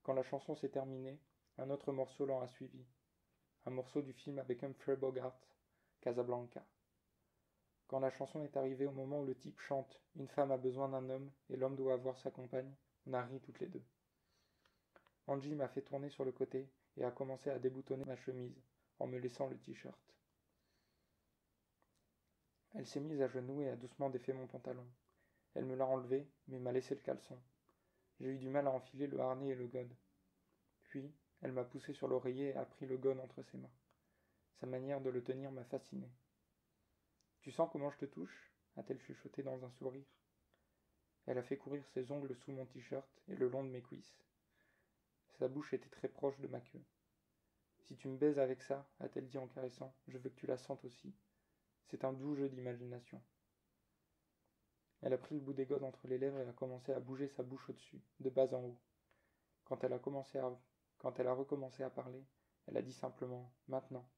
Quand 0.04 0.14
la 0.14 0.24
chanson 0.24 0.56
s'est 0.56 0.70
terminée, 0.70 1.20
un 1.58 1.70
autre 1.70 1.92
morceau 1.92 2.26
l'en 2.26 2.42
a 2.42 2.48
suivi. 2.48 2.86
Un 3.66 3.72
morceau 3.72 4.02
du 4.02 4.14
film 4.14 4.38
avec 4.40 4.64
Humphrey 4.64 4.96
Bogart, 4.96 5.40
Casablanca. 6.02 6.66
Quand 7.88 8.00
la 8.00 8.12
chanson 8.12 8.44
est 8.44 8.58
arrivée 8.58 8.86
au 8.86 8.92
moment 8.92 9.22
où 9.22 9.26
le 9.26 9.36
type 9.36 9.60
chante 9.60 10.02
Une 10.16 10.28
femme 10.28 10.52
a 10.52 10.58
besoin 10.58 10.90
d'un 10.90 11.10
homme 11.10 11.32
et 11.50 11.58
l'homme 11.58 11.76
doit 11.76 11.94
avoir 11.94 12.18
sa 12.20 12.32
compagne, 12.32 12.76
on 13.08 13.14
a 13.14 13.24
ri 13.24 13.40
toutes 13.40 13.60
les 13.60 13.68
deux. 13.68 13.84
Angie 15.28 15.56
m'a 15.56 15.70
fait 15.70 15.82
tourner 15.82 16.10
sur 16.10 16.26
le 16.26 16.32
côté 16.32 16.70
et 16.98 17.04
a 17.04 17.12
commencé 17.12 17.50
à 17.50 17.60
déboutonner 17.60 18.06
ma 18.06 18.16
chemise 18.16 18.62
en 19.00 19.08
me 19.08 19.18
laissant 19.18 19.48
le 19.48 19.58
t-shirt. 19.58 20.00
Elle 22.76 22.88
s'est 22.88 23.00
mise 23.00 23.22
à 23.22 23.28
genoux 23.28 23.62
et 23.62 23.70
a 23.70 23.76
doucement 23.76 24.10
défait 24.10 24.34
mon 24.34 24.48
pantalon. 24.48 24.88
Elle 25.54 25.66
me 25.66 25.76
l'a 25.76 25.86
enlevé, 25.86 26.28
mais 26.48 26.60
m'a 26.60 26.72
laissé 26.72 26.96
le 26.96 27.02
caleçon. 27.02 27.40
J'ai 28.20 28.30
eu 28.30 28.38
du 28.38 28.50
mal 28.50 28.68
à 28.68 28.72
enfiler 28.72 29.08
le 29.08 29.20
harnais 29.20 29.50
et 29.50 29.56
le 29.56 29.68
god. 29.68 29.94
Puis, 30.86 31.14
elle 31.42 31.52
m'a 31.52 31.64
poussé 31.64 31.94
sur 31.94 32.08
l'oreiller 32.08 32.50
et 32.50 32.56
a 32.56 32.66
pris 32.66 32.86
le 32.86 32.98
god 32.98 33.20
entre 33.20 33.44
ses 33.44 33.58
mains. 33.58 33.72
Sa 34.60 34.66
manière 34.66 35.02
de 35.02 35.10
le 35.10 35.24
tenir 35.24 35.52
m'a 35.52 35.66
fasciné. 35.66 36.10
Tu 37.42 37.52
sens 37.52 37.70
comment 37.72 37.92
je 37.92 37.98
te 37.98 38.06
touche? 38.06 38.52
a-t-elle 38.76 39.02
chuchoté 39.02 39.44
dans 39.44 39.64
un 39.64 39.72
sourire. 39.72 40.06
Elle 41.28 41.38
a 41.38 41.44
fait 41.44 41.58
courir 41.58 41.86
ses 41.90 42.12
ongles 42.12 42.36
sous 42.36 42.52
mon 42.52 42.66
t-shirt 42.66 43.08
et 43.28 43.36
le 43.36 43.50
long 43.50 43.64
de 43.64 43.70
mes 43.70 43.82
cuisses. 43.82 44.18
Bouche 45.48 45.74
était 45.74 45.90
très 45.90 46.08
proche 46.08 46.40
de 46.40 46.48
ma 46.48 46.62
queue. 46.62 46.84
Si 47.82 47.96
tu 47.96 48.08
me 48.08 48.18
baises 48.18 48.40
avec 48.40 48.62
ça, 48.62 48.88
a-t-elle 49.00 49.28
dit 49.28 49.38
en 49.38 49.48
caressant, 49.48 49.94
je 50.08 50.18
veux 50.18 50.30
que 50.30 50.40
tu 50.40 50.48
la 50.48 50.58
sentes 50.58 50.86
aussi. 50.86 51.14
C'est 51.88 52.06
un 52.06 52.14
doux 52.14 52.36
jeu 52.36 52.50
d'imagination. 52.50 53.22
Elle 55.02 55.14
a 55.14 55.18
pris 55.18 55.36
le 55.36 55.42
bout 55.42 55.54
des 55.54 55.66
godes 55.66 55.84
entre 55.84 56.08
les 56.08 56.18
lèvres 56.18 56.40
et 56.40 56.48
a 56.48 56.54
commencé 56.54 56.94
à 56.94 57.00
bouger 57.00 57.28
sa 57.28 57.44
bouche 57.44 57.70
au-dessus, 57.70 58.02
de 58.22 58.30
bas 58.30 58.54
en 58.54 58.64
haut. 58.64 58.80
Quand 59.66 59.84
elle 59.84 59.94
a 59.94 60.00
commencé 60.00 60.38
à, 60.38 60.58
quand 60.98 61.20
elle 61.20 61.28
a 61.28 61.34
recommencé 61.34 61.84
à 61.84 61.90
parler, 61.90 62.24
elle 62.68 62.78
a 62.78 62.82
dit 62.82 62.94
simplement 62.94 63.54
Maintenant. 63.68 64.10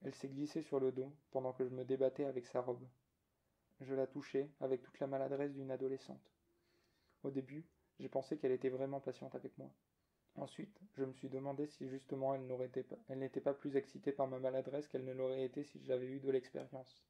Elle 0.00 0.14
s'est 0.14 0.28
glissée 0.28 0.62
sur 0.62 0.80
le 0.80 0.92
dos 0.92 1.14
pendant 1.30 1.52
que 1.52 1.64
je 1.64 1.74
me 1.74 1.84
débattais 1.84 2.24
avec 2.24 2.46
sa 2.46 2.62
robe. 2.62 2.86
Je 3.80 3.94
la 3.94 4.06
touchais 4.06 4.50
avec 4.60 4.82
toute 4.82 4.98
la 4.98 5.06
maladresse 5.06 5.52
d'une 5.52 5.70
adolescente. 5.70 6.32
Au 7.22 7.30
début, 7.30 7.66
j'ai 7.98 8.08
pensé 8.08 8.36
qu'elle 8.36 8.52
était 8.52 8.68
vraiment 8.68 9.00
patiente 9.00 9.34
avec 9.34 9.56
moi. 9.58 9.70
Ensuite, 10.36 10.80
je 10.96 11.04
me 11.04 11.12
suis 11.12 11.28
demandé 11.28 11.66
si 11.68 11.88
justement 11.88 12.34
elle 12.34 13.18
n'était 13.18 13.40
pas 13.40 13.54
plus 13.54 13.76
excitée 13.76 14.10
par 14.10 14.26
ma 14.26 14.40
maladresse 14.40 14.88
qu'elle 14.88 15.04
ne 15.04 15.12
l'aurait 15.12 15.44
été 15.44 15.62
si 15.62 15.84
j'avais 15.84 16.06
eu 16.06 16.18
de 16.18 16.30
l'expérience. 16.30 17.04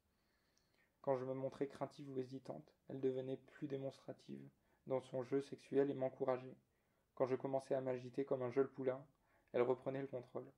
Quand 1.00 1.16
je 1.16 1.24
me 1.24 1.34
montrais 1.34 1.68
craintive 1.68 2.10
ou 2.10 2.18
hésitante, 2.18 2.74
elle 2.88 3.00
devenait 3.00 3.36
plus 3.36 3.66
démonstrative 3.66 4.48
dans 4.86 5.00
son 5.00 5.22
jeu 5.22 5.40
sexuel 5.40 5.90
et 5.90 5.94
m'encourageait. 5.94 6.56
Quand 7.14 7.26
je 7.26 7.36
commençais 7.36 7.74
à 7.74 7.80
m'agiter 7.80 8.24
comme 8.24 8.42
un 8.42 8.50
jeune 8.50 8.68
poulain, 8.68 9.02
elle 9.52 9.62
reprenait 9.62 10.02
le 10.02 10.06
contrôle. 10.06 10.50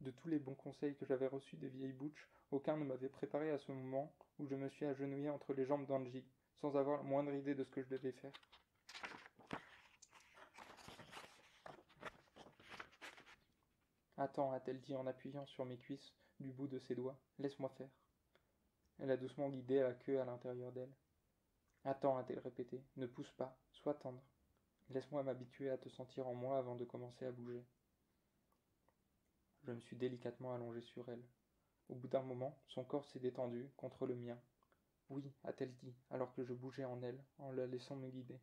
De 0.00 0.10
tous 0.10 0.28
les 0.28 0.38
bons 0.38 0.54
conseils 0.54 0.96
que 0.96 1.06
j'avais 1.06 1.26
reçus 1.26 1.56
des 1.56 1.68
vieilles 1.68 1.92
bouches, 1.92 2.28
aucun 2.50 2.76
ne 2.76 2.84
m'avait 2.84 3.08
préparé 3.08 3.50
à 3.50 3.58
ce 3.58 3.70
moment 3.70 4.12
où 4.38 4.46
je 4.46 4.54
me 4.54 4.68
suis 4.68 4.86
agenouillé 4.86 5.30
entre 5.30 5.54
les 5.54 5.64
jambes 5.64 5.86
d'Angie, 5.86 6.24
sans 6.60 6.76
avoir 6.76 6.98
la 6.98 7.02
moindre 7.02 7.32
idée 7.34 7.54
de 7.54 7.64
ce 7.64 7.70
que 7.70 7.82
je 7.82 7.88
devais 7.88 8.12
faire. 8.12 8.32
Attends, 14.18 14.52
a-t-elle 14.52 14.80
dit 14.80 14.96
en 14.96 15.06
appuyant 15.06 15.44
sur 15.46 15.66
mes 15.66 15.76
cuisses 15.76 16.14
du 16.40 16.52
bout 16.52 16.68
de 16.68 16.78
ses 16.78 16.94
doigts, 16.94 17.18
laisse-moi 17.38 17.68
faire. 17.76 17.90
Elle 18.98 19.10
a 19.10 19.16
doucement 19.16 19.50
guidé 19.50 19.80
la 19.80 19.92
queue 19.92 20.20
à 20.20 20.24
l'intérieur 20.24 20.72
d'elle. 20.72 20.92
Attends, 21.84 22.16
a-t-elle 22.16 22.38
répété, 22.38 22.82
ne 22.96 23.06
pousse 23.06 23.30
pas, 23.32 23.58
sois 23.72 23.94
tendre. 23.94 24.22
Laisse-moi 24.90 25.22
m'habituer 25.22 25.68
à 25.70 25.76
te 25.76 25.88
sentir 25.88 26.26
en 26.26 26.34
moi 26.34 26.58
avant 26.58 26.76
de 26.76 26.84
commencer 26.84 27.26
à 27.26 27.32
bouger. 27.32 27.64
Je 29.64 29.72
me 29.72 29.80
suis 29.80 29.96
délicatement 29.96 30.54
allongé 30.54 30.80
sur 30.80 31.08
elle. 31.08 31.22
Au 31.88 31.94
bout 31.94 32.08
d'un 32.08 32.22
moment, 32.22 32.58
son 32.68 32.84
corps 32.84 33.04
s'est 33.04 33.20
détendu 33.20 33.68
contre 33.76 34.06
le 34.06 34.14
mien. 34.14 34.38
Oui, 35.08 35.24
a-t-elle 35.44 35.74
dit, 35.76 35.94
alors 36.10 36.34
que 36.34 36.44
je 36.44 36.52
bougeais 36.52 36.84
en 36.84 37.02
elle, 37.02 37.22
en 37.38 37.52
la 37.52 37.66
laissant 37.66 37.96
me 37.96 38.08
guider. 38.08 38.40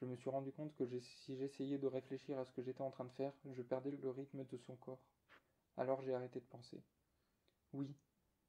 Je 0.00 0.06
me 0.06 0.16
suis 0.16 0.30
rendu 0.30 0.50
compte 0.52 0.74
que 0.74 0.84
si 1.00 1.36
j'essayais 1.36 1.78
de 1.78 1.86
réfléchir 1.86 2.38
à 2.38 2.44
ce 2.44 2.52
que 2.52 2.62
j'étais 2.62 2.82
en 2.82 2.90
train 2.90 3.04
de 3.04 3.12
faire, 3.12 3.32
je 3.52 3.62
perdais 3.62 3.90
le 3.90 4.10
rythme 4.10 4.44
de 4.44 4.56
son 4.58 4.76
corps. 4.76 5.02
Alors 5.76 6.02
j'ai 6.02 6.14
arrêté 6.14 6.40
de 6.40 6.46
penser. 6.46 6.82
Oui, 7.72 7.94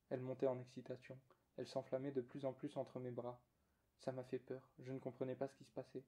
elle 0.09 0.21
montait 0.21 0.47
en 0.47 0.59
excitation. 0.59 1.19
Elle 1.57 1.67
s'enflammait 1.67 2.11
de 2.11 2.21
plus 2.21 2.45
en 2.45 2.53
plus 2.53 2.75
entre 2.77 2.99
mes 2.99 3.11
bras. 3.11 3.39
Ça 3.99 4.11
m'a 4.11 4.23
fait 4.23 4.39
peur, 4.39 4.67
je 4.79 4.91
ne 4.91 4.99
comprenais 4.99 5.35
pas 5.35 5.47
ce 5.47 5.55
qui 5.55 5.65
se 5.65 5.71
passait. 5.71 6.03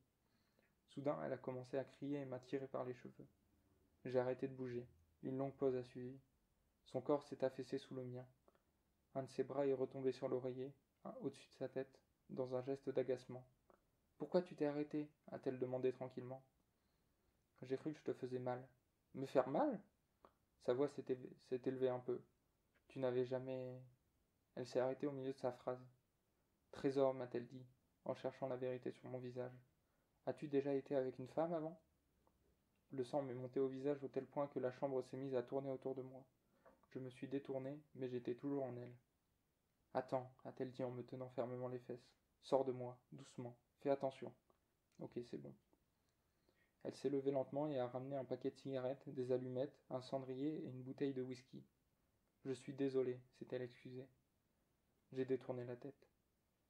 Soudain, 0.87 1.19
elle 1.23 1.33
a 1.33 1.37
commencé 1.37 1.77
à 1.77 1.83
crier 1.83 2.19
et 2.19 2.25
m'a 2.25 2.39
tiré 2.39 2.67
par 2.67 2.85
les 2.85 2.93
cheveux. 2.95 3.27
J'ai 4.05 4.19
arrêté 4.19 4.47
de 4.47 4.55
bouger. 4.55 4.87
Une 5.21 5.37
longue 5.37 5.55
pause 5.55 5.75
a 5.75 5.83
suivi. 5.83 6.19
Son 6.85 7.01
corps 7.01 7.23
s'est 7.23 7.43
affaissé 7.43 7.77
sous 7.77 7.95
le 7.95 8.03
mien. 8.03 8.25
Un 9.15 9.23
de 9.23 9.29
ses 9.29 9.43
bras 9.43 9.67
est 9.67 9.73
retombé 9.73 10.11
sur 10.11 10.27
l'oreiller, 10.27 10.73
au-dessus 11.21 11.47
de 11.49 11.55
sa 11.55 11.69
tête, 11.69 11.99
dans 12.29 12.55
un 12.55 12.61
geste 12.63 12.89
d'agacement. 12.89 13.45
Pourquoi 14.17 14.41
tu 14.41 14.55
t'es 14.55 14.65
arrêté? 14.65 15.07
a-t-elle 15.31 15.59
demandé 15.59 15.91
tranquillement. 15.91 16.43
J'ai 17.61 17.77
cru 17.77 17.93
que 17.93 17.99
je 17.99 18.03
te 18.03 18.13
faisais 18.13 18.39
mal. 18.39 18.65
Me 19.13 19.25
faire 19.25 19.49
mal? 19.49 19.79
Sa 20.65 20.73
voix 20.73 20.87
s'est 20.87 21.05
élevée 21.65 21.89
un 21.89 21.99
peu. 21.99 22.21
Tu 22.87 22.99
n'avais 22.99 23.25
jamais. 23.25 23.79
Elle 24.55 24.65
s'est 24.65 24.79
arrêtée 24.79 25.07
au 25.07 25.11
milieu 25.11 25.33
de 25.33 25.37
sa 25.37 25.51
phrase. 25.51 25.85
Trésor, 26.71 27.13
m'a-t-elle 27.13 27.47
dit, 27.47 27.65
en 28.05 28.15
cherchant 28.15 28.47
la 28.47 28.55
vérité 28.55 28.91
sur 28.91 29.09
mon 29.09 29.19
visage. 29.19 29.53
As-tu 30.25 30.47
déjà 30.47 30.73
été 30.73 30.95
avec 30.95 31.19
une 31.19 31.27
femme 31.27 31.53
avant? 31.53 31.79
Le 32.91 33.03
sang 33.03 33.21
m'est 33.21 33.33
monté 33.33 33.59
au 33.59 33.67
visage 33.67 34.03
au 34.03 34.07
tel 34.07 34.25
point 34.25 34.47
que 34.47 34.59
la 34.59 34.71
chambre 34.71 35.01
s'est 35.03 35.17
mise 35.17 35.35
à 35.35 35.43
tourner 35.43 35.69
autour 35.69 35.95
de 35.95 36.01
moi. 36.01 36.23
Je 36.93 36.99
me 36.99 37.09
suis 37.09 37.27
détourné, 37.27 37.81
mais 37.95 38.07
j'étais 38.07 38.35
toujours 38.35 38.63
en 38.63 38.77
elle. 38.77 38.93
Attends, 39.95 40.31
a-t-elle 40.45 40.71
dit 40.71 40.83
en 40.83 40.91
me 40.91 41.03
tenant 41.03 41.29
fermement 41.29 41.67
les 41.67 41.79
fesses. 41.79 42.13
Sors 42.43 42.65
de 42.65 42.71
moi, 42.71 42.99
doucement. 43.11 43.57
Fais 43.79 43.89
attention. 43.89 44.31
Ok, 44.99 45.19
c'est 45.25 45.39
bon. 45.39 45.53
Elle 46.83 46.95
s'est 46.95 47.09
levée 47.09 47.31
lentement 47.31 47.67
et 47.67 47.79
a 47.79 47.87
ramené 47.87 48.15
un 48.15 48.25
paquet 48.25 48.51
de 48.51 48.57
cigarettes, 48.57 49.09
des 49.09 49.31
allumettes, 49.31 49.81
un 49.89 50.01
cendrier 50.01 50.63
et 50.63 50.69
une 50.69 50.83
bouteille 50.83 51.13
de 51.13 51.23
whisky. 51.23 51.63
Je 52.45 52.51
suis 52.51 52.73
désolé, 52.73 53.19
s'est-elle 53.39 53.61
excusée. 53.63 54.07
J'ai 55.13 55.25
détourné 55.25 55.65
la 55.65 55.75
tête. 55.75 56.07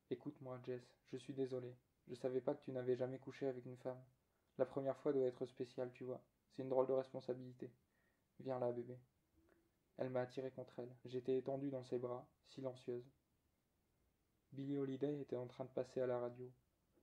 Écoute-moi, 0.09 0.59
Jess, 0.63 0.83
je 1.11 1.17
suis 1.17 1.33
désolé. 1.33 1.75
Je 2.07 2.15
savais 2.15 2.41
pas 2.41 2.53
que 2.53 2.63
tu 2.63 2.71
n'avais 2.71 2.95
jamais 2.95 3.19
couché 3.19 3.47
avec 3.47 3.65
une 3.65 3.77
femme. 3.77 4.01
La 4.57 4.65
première 4.65 4.97
fois 4.97 5.11
doit 5.11 5.25
être 5.25 5.45
spéciale, 5.47 5.91
tu 5.93 6.03
vois. 6.05 6.21
C'est 6.51 6.61
une 6.61 6.69
drôle 6.69 6.87
de 6.87 6.93
responsabilité. 6.93 7.71
Viens 8.39 8.59
là, 8.59 8.71
bébé. 8.71 8.97
Elle 9.97 10.09
m'a 10.09 10.21
attiré 10.21 10.51
contre 10.51 10.79
elle. 10.79 10.95
J'étais 11.05 11.37
étendu 11.37 11.69
dans 11.69 11.83
ses 11.83 11.97
bras, 11.97 12.27
silencieuse. 12.47 13.11
Billy 14.51 14.77
Holiday 14.77 15.19
était 15.21 15.35
en 15.35 15.47
train 15.47 15.65
de 15.65 15.69
passer 15.69 16.01
à 16.01 16.07
la 16.07 16.19
radio. 16.19 16.51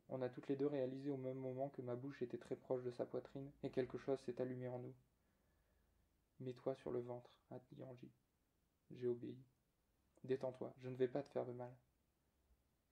On 0.08 0.22
a 0.22 0.28
toutes 0.28 0.48
les 0.48 0.56
deux 0.56 0.66
réalisé 0.66 1.10
au 1.10 1.16
même 1.16 1.38
moment 1.38 1.68
que 1.68 1.82
ma 1.82 1.94
bouche 1.94 2.22
était 2.22 2.38
très 2.38 2.56
proche 2.56 2.82
de 2.82 2.90
sa 2.90 3.06
poitrine 3.06 3.50
et 3.62 3.70
quelque 3.70 3.98
chose 3.98 4.20
s'est 4.20 4.40
allumé 4.40 4.68
en 4.68 4.80
nous. 4.80 4.94
Mets-toi 6.40 6.74
sur 6.74 6.90
le 6.90 7.00
ventre, 7.00 7.30
a 7.50 7.58
dit 7.58 7.82
Angie. 7.84 8.12
J'ai 8.90 9.06
obéi. 9.06 9.38
Détends-toi, 10.24 10.74
je 10.78 10.88
ne 10.88 10.96
vais 10.96 11.08
pas 11.08 11.22
te 11.22 11.30
faire 11.30 11.46
de 11.46 11.52
mal. 11.52 11.72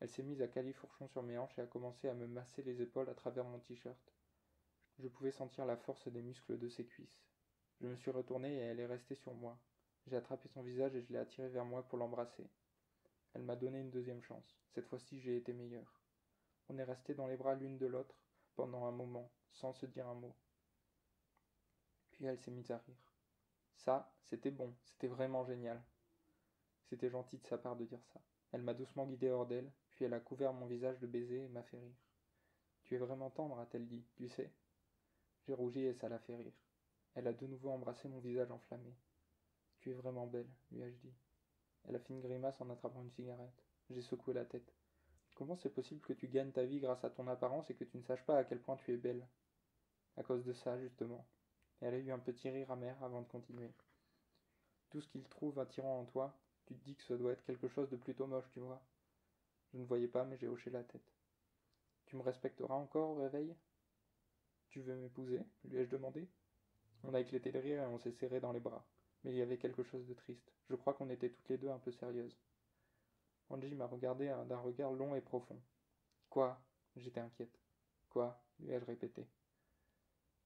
Elle 0.00 0.08
s'est 0.08 0.22
mise 0.22 0.42
à 0.42 0.48
califourchon 0.48 1.08
sur 1.08 1.22
mes 1.22 1.38
hanches 1.38 1.58
et 1.58 1.62
a 1.62 1.66
commencé 1.66 2.08
à 2.08 2.14
me 2.14 2.26
masser 2.26 2.62
les 2.62 2.80
épaules 2.82 3.08
à 3.08 3.14
travers 3.14 3.44
mon 3.44 3.58
t-shirt. 3.58 4.12
Je 4.98 5.08
pouvais 5.08 5.32
sentir 5.32 5.66
la 5.66 5.76
force 5.76 6.08
des 6.08 6.22
muscles 6.22 6.58
de 6.58 6.68
ses 6.68 6.84
cuisses. 6.84 7.24
Je 7.80 7.86
me 7.86 7.96
suis 7.96 8.10
retourné 8.10 8.52
et 8.54 8.60
elle 8.60 8.80
est 8.80 8.86
restée 8.86 9.16
sur 9.16 9.34
moi. 9.34 9.58
J'ai 10.06 10.16
attrapé 10.16 10.48
son 10.48 10.62
visage 10.62 10.94
et 10.94 11.02
je 11.02 11.12
l'ai 11.12 11.18
attiré 11.18 11.48
vers 11.48 11.64
moi 11.64 11.82
pour 11.82 11.98
l'embrasser. 11.98 12.48
Elle 13.34 13.42
m'a 13.42 13.56
donné 13.56 13.80
une 13.80 13.90
deuxième 13.90 14.22
chance. 14.22 14.56
Cette 14.74 14.86
fois-ci, 14.86 15.20
j'ai 15.20 15.36
été 15.36 15.52
meilleur. 15.52 16.00
On 16.68 16.78
est 16.78 16.84
resté 16.84 17.14
dans 17.14 17.26
les 17.26 17.36
bras 17.36 17.54
l'une 17.54 17.78
de 17.78 17.86
l'autre 17.86 18.16
pendant 18.56 18.84
un 18.86 18.92
moment, 18.92 19.30
sans 19.52 19.72
se 19.72 19.86
dire 19.86 20.06
un 20.06 20.14
mot. 20.14 20.34
Puis 22.10 22.24
elle 22.24 22.38
s'est 22.38 22.50
mise 22.50 22.70
à 22.70 22.78
rire. 22.78 23.12
Ça, 23.76 24.12
c'était 24.24 24.50
bon, 24.50 24.74
c'était 24.84 25.06
vraiment 25.06 25.44
génial. 25.44 25.82
C'était 26.88 27.10
gentil 27.10 27.38
de 27.38 27.46
sa 27.46 27.58
part 27.58 27.76
de 27.76 27.84
dire 27.84 28.02
ça. 28.12 28.20
Elle 28.52 28.62
m'a 28.62 28.74
doucement 28.74 29.06
guidé 29.06 29.30
hors 29.30 29.46
d'elle, 29.46 29.70
puis 29.90 30.04
elle 30.04 30.14
a 30.14 30.20
couvert 30.20 30.52
mon 30.52 30.66
visage 30.66 30.98
de 31.00 31.06
baisers 31.06 31.44
et 31.44 31.48
m'a 31.48 31.62
fait 31.62 31.78
rire. 31.78 31.96
Tu 32.84 32.94
es 32.94 32.98
vraiment 32.98 33.30
tendre, 33.30 33.58
a-t-elle 33.58 33.86
dit, 33.86 34.04
tu 34.16 34.28
sais. 34.28 34.50
J'ai 35.46 35.54
rougi 35.54 35.80
et 35.80 35.94
ça 35.94 36.08
l'a 36.08 36.18
fait 36.18 36.36
rire. 36.36 36.52
Elle 37.14 37.26
a 37.26 37.32
de 37.32 37.46
nouveau 37.46 37.70
embrassé 37.70 38.08
mon 38.08 38.20
visage 38.20 38.50
enflammé. 38.50 38.94
Tu 39.80 39.90
es 39.90 39.94
vraiment 39.94 40.26
belle, 40.26 40.48
lui 40.72 40.82
ai-je 40.82 40.96
dit. 40.96 41.14
Elle 41.88 41.96
a 41.96 41.98
fait 42.00 42.12
une 42.12 42.20
grimace 42.20 42.60
en 42.60 42.70
attrapant 42.70 43.02
une 43.02 43.12
cigarette. 43.12 43.62
J'ai 43.90 44.02
secoué 44.02 44.34
la 44.34 44.44
tête. 44.44 44.72
Comment 45.34 45.56
c'est 45.56 45.72
possible 45.72 46.00
que 46.00 46.12
tu 46.12 46.28
gagnes 46.28 46.50
ta 46.50 46.64
vie 46.64 46.80
grâce 46.80 47.04
à 47.04 47.10
ton 47.10 47.28
apparence 47.28 47.70
et 47.70 47.74
que 47.74 47.84
tu 47.84 47.96
ne 47.96 48.02
saches 48.02 48.24
pas 48.24 48.36
à 48.36 48.44
quel 48.44 48.60
point 48.60 48.76
tu 48.76 48.92
es 48.92 48.96
belle? 48.96 49.26
À 50.16 50.22
cause 50.24 50.44
de 50.44 50.52
ça, 50.52 50.78
justement. 50.80 51.24
elle 51.80 51.94
a 51.94 51.98
eu 51.98 52.10
un 52.10 52.18
petit 52.18 52.50
rire 52.50 52.70
amer 52.72 52.96
avant 53.02 53.22
de 53.22 53.28
continuer. 53.28 53.70
Tout 54.90 55.00
ce 55.00 55.08
qu'il 55.08 55.22
trouve 55.28 55.58
attirant 55.60 56.00
en 56.00 56.04
toi, 56.06 56.36
tu 56.66 56.74
te 56.74 56.84
dis 56.84 56.96
que 56.96 57.04
ça 57.04 57.16
doit 57.16 57.32
être 57.32 57.44
quelque 57.44 57.68
chose 57.68 57.88
de 57.88 57.96
plutôt 57.96 58.26
moche, 58.26 58.50
tu 58.52 58.60
vois. 58.60 58.82
Je 59.72 59.78
ne 59.78 59.84
voyais 59.84 60.08
pas, 60.08 60.24
mais 60.24 60.36
j'ai 60.38 60.48
hoché 60.48 60.70
la 60.70 60.82
tête. 60.82 61.12
Tu 62.06 62.16
me 62.16 62.22
respecteras 62.22 62.74
encore 62.74 63.10
au 63.10 63.14
réveil? 63.14 63.54
Tu 64.70 64.80
veux 64.80 64.96
m'épouser? 64.96 65.40
lui 65.64 65.78
ai-je 65.78 65.90
demandé. 65.90 66.28
On 67.04 67.14
a 67.14 67.20
éclaté 67.20 67.52
de 67.52 67.58
rire 67.58 67.82
et 67.82 67.86
on 67.86 67.98
s'est 67.98 68.12
serré 68.12 68.40
dans 68.40 68.52
les 68.52 68.60
bras. 68.60 68.84
Mais 69.24 69.32
il 69.32 69.36
y 69.36 69.42
avait 69.42 69.58
quelque 69.58 69.82
chose 69.82 70.06
de 70.06 70.14
triste. 70.14 70.52
Je 70.70 70.76
crois 70.76 70.94
qu'on 70.94 71.10
était 71.10 71.30
toutes 71.30 71.48
les 71.48 71.58
deux 71.58 71.70
un 71.70 71.78
peu 71.78 71.92
sérieuses. 71.92 72.36
Angie 73.50 73.74
m'a 73.74 73.86
regardé 73.86 74.26
d'un 74.46 74.58
regard 74.58 74.92
long 74.92 75.14
et 75.14 75.20
profond. 75.20 75.60
Quoi? 76.30 76.60
J'étais 76.96 77.20
inquiète. 77.20 77.58
Quoi? 78.10 78.40
lui 78.60 78.72
ai-je 78.72 78.84
répété. 78.84 79.26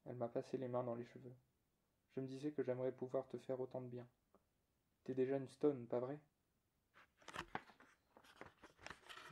Elle 0.07 0.17
m'a 0.17 0.29
passé 0.29 0.59
les 0.59 0.69
mains 0.69 0.85
dans 0.85 0.95
les 0.95 1.05
cheveux. 1.07 1.35
Je 2.15 2.21
me 2.21 2.27
disais 2.27 2.53
que 2.53 2.63
j'aimerais 2.63 2.93
pouvoir 2.93 3.27
te 3.29 3.39
faire 3.39 3.61
autant 3.61 3.81
de 3.81 3.89
bien. 3.89 4.07
T'es 5.05 5.15
déjà 5.15 5.37
une 5.37 5.49
stone, 5.49 5.87
pas 5.87 6.01
vrai? 6.01 6.19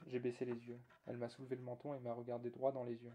J'ai 0.07 0.19
baissé 0.19 0.45
les 0.45 0.67
yeux. 0.67 0.81
Elle 1.07 1.19
m'a 1.19 1.29
soulevé 1.29 1.57
le 1.57 1.63
menton 1.63 1.95
et 1.95 2.01
m'a 2.01 2.15
regardé 2.15 2.51
droit 2.51 2.73
dans 2.73 2.85
les 2.85 3.03
yeux. 3.05 3.15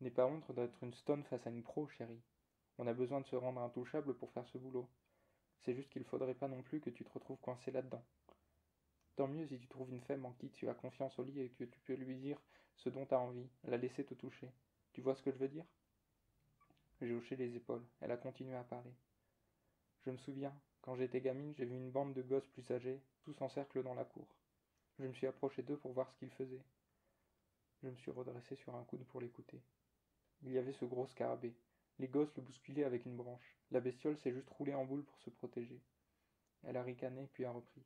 N'aie 0.00 0.10
pas 0.10 0.26
honte 0.26 0.52
d'être 0.52 0.82
une 0.82 0.94
stone 0.94 1.24
face 1.24 1.46
à 1.46 1.50
une 1.50 1.62
pro, 1.62 1.88
chérie. 1.88 2.22
On 2.78 2.86
a 2.86 2.94
besoin 2.94 3.20
de 3.20 3.26
se 3.26 3.36
rendre 3.36 3.60
intouchable 3.60 4.14
pour 4.14 4.32
faire 4.32 4.46
ce 4.46 4.58
boulot. 4.58 4.88
C'est 5.62 5.74
juste 5.74 5.90
qu'il 5.90 6.04
faudrait 6.04 6.34
pas 6.34 6.48
non 6.48 6.62
plus 6.62 6.80
que 6.80 6.90
tu 6.90 7.04
te 7.04 7.12
retrouves 7.12 7.38
coincé 7.38 7.70
là-dedans. 7.70 8.02
Tant 9.16 9.28
mieux 9.28 9.46
si 9.46 9.58
tu 9.58 9.68
trouves 9.68 9.90
une 9.90 10.00
femme 10.00 10.24
en 10.24 10.32
qui 10.32 10.50
tu 10.50 10.68
as 10.68 10.74
confiance 10.74 11.18
au 11.18 11.24
lit 11.24 11.40
et 11.40 11.50
que 11.50 11.64
tu 11.64 11.80
peux 11.80 11.94
lui 11.94 12.16
dire 12.16 12.40
ce 12.76 12.88
dont 12.88 13.06
tu 13.06 13.14
as 13.14 13.20
envie, 13.20 13.48
la 13.64 13.76
laisser 13.76 14.04
te 14.04 14.14
toucher. 14.14 14.50
Tu 14.92 15.00
vois 15.00 15.14
ce 15.14 15.22
que 15.22 15.30
je 15.30 15.38
veux 15.38 15.48
dire? 15.48 15.64
J'ai 17.00 17.14
hoché 17.14 17.36
les 17.36 17.54
épaules. 17.54 17.84
Elle 18.00 18.10
a 18.10 18.16
continué 18.16 18.56
à 18.56 18.64
parler. 18.64 18.92
Je 20.04 20.10
me 20.10 20.18
souviens, 20.18 20.52
quand 20.80 20.96
j'étais 20.96 21.20
gamine, 21.20 21.54
j'ai 21.56 21.64
vu 21.64 21.76
une 21.76 21.90
bande 21.90 22.14
de 22.14 22.22
gosses 22.22 22.46
plus 22.48 22.70
âgés, 22.70 23.00
tous 23.22 23.40
en 23.40 23.48
cercle 23.48 23.82
dans 23.82 23.94
la 23.94 24.04
cour. 24.04 24.26
Je 24.98 25.06
me 25.06 25.12
suis 25.12 25.26
approché 25.26 25.62
d'eux 25.62 25.76
pour 25.76 25.92
voir 25.92 26.10
ce 26.10 26.16
qu'ils 26.16 26.30
faisaient. 26.30 26.64
Je 27.82 27.88
me 27.88 27.96
suis 27.96 28.10
redressé 28.10 28.56
sur 28.56 28.74
un 28.74 28.84
coude 28.84 29.04
pour 29.06 29.20
l'écouter. 29.20 29.60
Il 30.42 30.52
y 30.52 30.58
avait 30.58 30.72
ce 30.72 30.84
gros 30.84 31.06
scarabée. 31.06 31.54
Les 31.98 32.08
gosses 32.08 32.34
le 32.36 32.42
bousculaient 32.42 32.84
avec 32.84 33.04
une 33.04 33.16
branche. 33.16 33.56
La 33.70 33.80
bestiole 33.80 34.18
s'est 34.18 34.32
juste 34.32 34.50
roulée 34.50 34.74
en 34.74 34.84
boule 34.84 35.04
pour 35.04 35.20
se 35.20 35.30
protéger. 35.30 35.80
Elle 36.64 36.76
a 36.76 36.82
ricané, 36.82 37.28
puis 37.32 37.44
a 37.44 37.50
repris. 37.50 37.82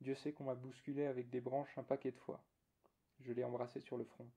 Dieu 0.00 0.14
sait 0.14 0.32
qu'on 0.32 0.44
m'a 0.44 0.54
bousculé 0.54 1.06
avec 1.06 1.28
des 1.28 1.40
branches 1.40 1.76
un 1.76 1.82
paquet 1.82 2.10
de 2.10 2.18
fois. 2.18 2.42
Je 3.20 3.32
l'ai 3.32 3.44
embrassé 3.44 3.80
sur 3.80 3.96
le 3.96 4.04
front. 4.04 4.28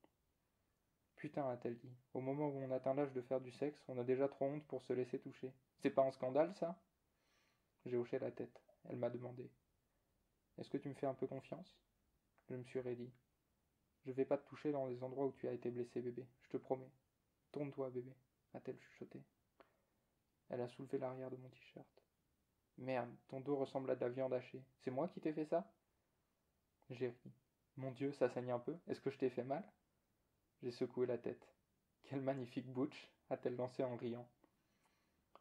Putain, 1.15 1.47
a-t-elle 1.49 1.77
dit, 1.77 1.95
au 2.13 2.19
moment 2.19 2.49
où 2.49 2.57
on 2.57 2.71
atteint 2.71 2.93
l'âge 2.93 3.13
de 3.13 3.21
faire 3.21 3.39
du 3.39 3.51
sexe, 3.51 3.81
on 3.87 3.97
a 3.97 4.03
déjà 4.03 4.27
trop 4.27 4.45
honte 4.45 4.65
pour 4.67 4.81
se 4.83 4.91
laisser 4.91 5.19
toucher. 5.19 5.53
C'est 5.77 5.89
pas 5.89 6.05
un 6.05 6.11
scandale, 6.11 6.53
ça? 6.55 6.77
J'ai 7.85 7.97
hoché 7.97 8.19
la 8.19 8.31
tête. 8.31 8.61
Elle 8.89 8.97
m'a 8.97 9.09
demandé. 9.09 9.49
Est-ce 10.57 10.69
que 10.69 10.77
tu 10.77 10.89
me 10.89 10.93
fais 10.93 11.07
un 11.07 11.13
peu 11.13 11.27
confiance? 11.27 11.77
Je 12.49 12.55
me 12.55 12.63
suis 12.63 12.81
raidi. 12.81 13.09
Je 14.05 14.11
vais 14.11 14.25
pas 14.25 14.37
te 14.37 14.47
toucher 14.49 14.73
dans 14.73 14.87
les 14.87 15.01
endroits 15.01 15.27
où 15.27 15.31
tu 15.31 15.47
as 15.47 15.53
été 15.53 15.71
blessé, 15.71 16.01
bébé, 16.01 16.27
je 16.41 16.49
te 16.49 16.57
promets. 16.57 16.91
Tourne-toi, 17.53 17.89
bébé, 17.89 18.13
a-t-elle 18.53 18.79
chuchoté. 18.79 19.23
Elle 20.49 20.61
a 20.61 20.67
soulevé 20.67 20.97
l'arrière 20.97 21.31
de 21.31 21.37
mon 21.37 21.49
t-shirt. 21.49 22.03
Merde, 22.77 23.13
ton 23.27 23.39
dos 23.39 23.55
ressemble 23.55 23.91
à 23.91 23.95
de 23.95 24.01
la 24.01 24.09
viande 24.09 24.33
hachée. 24.33 24.63
C'est 24.79 24.91
moi 24.91 25.07
qui 25.07 25.21
t'ai 25.21 25.33
fait 25.33 25.45
ça? 25.45 25.71
J'ai 26.89 27.09
ri. 27.09 27.31
Mon 27.77 27.91
Dieu, 27.91 28.11
ça 28.13 28.29
saigne 28.29 28.51
un 28.51 28.59
peu. 28.59 28.77
Est-ce 28.87 29.01
que 29.01 29.09
je 29.09 29.17
t'ai 29.17 29.29
fait 29.29 29.43
mal? 29.43 29.63
J'ai 30.61 30.71
secoué 30.71 31.05
la 31.05 31.17
tête. 31.17 31.47
Quelle 32.03 32.21
magnifique 32.21 32.71
bouche 32.71 33.09
a-t-elle 33.29 33.55
lancé 33.55 33.83
en 33.83 33.95
riant. 33.95 34.29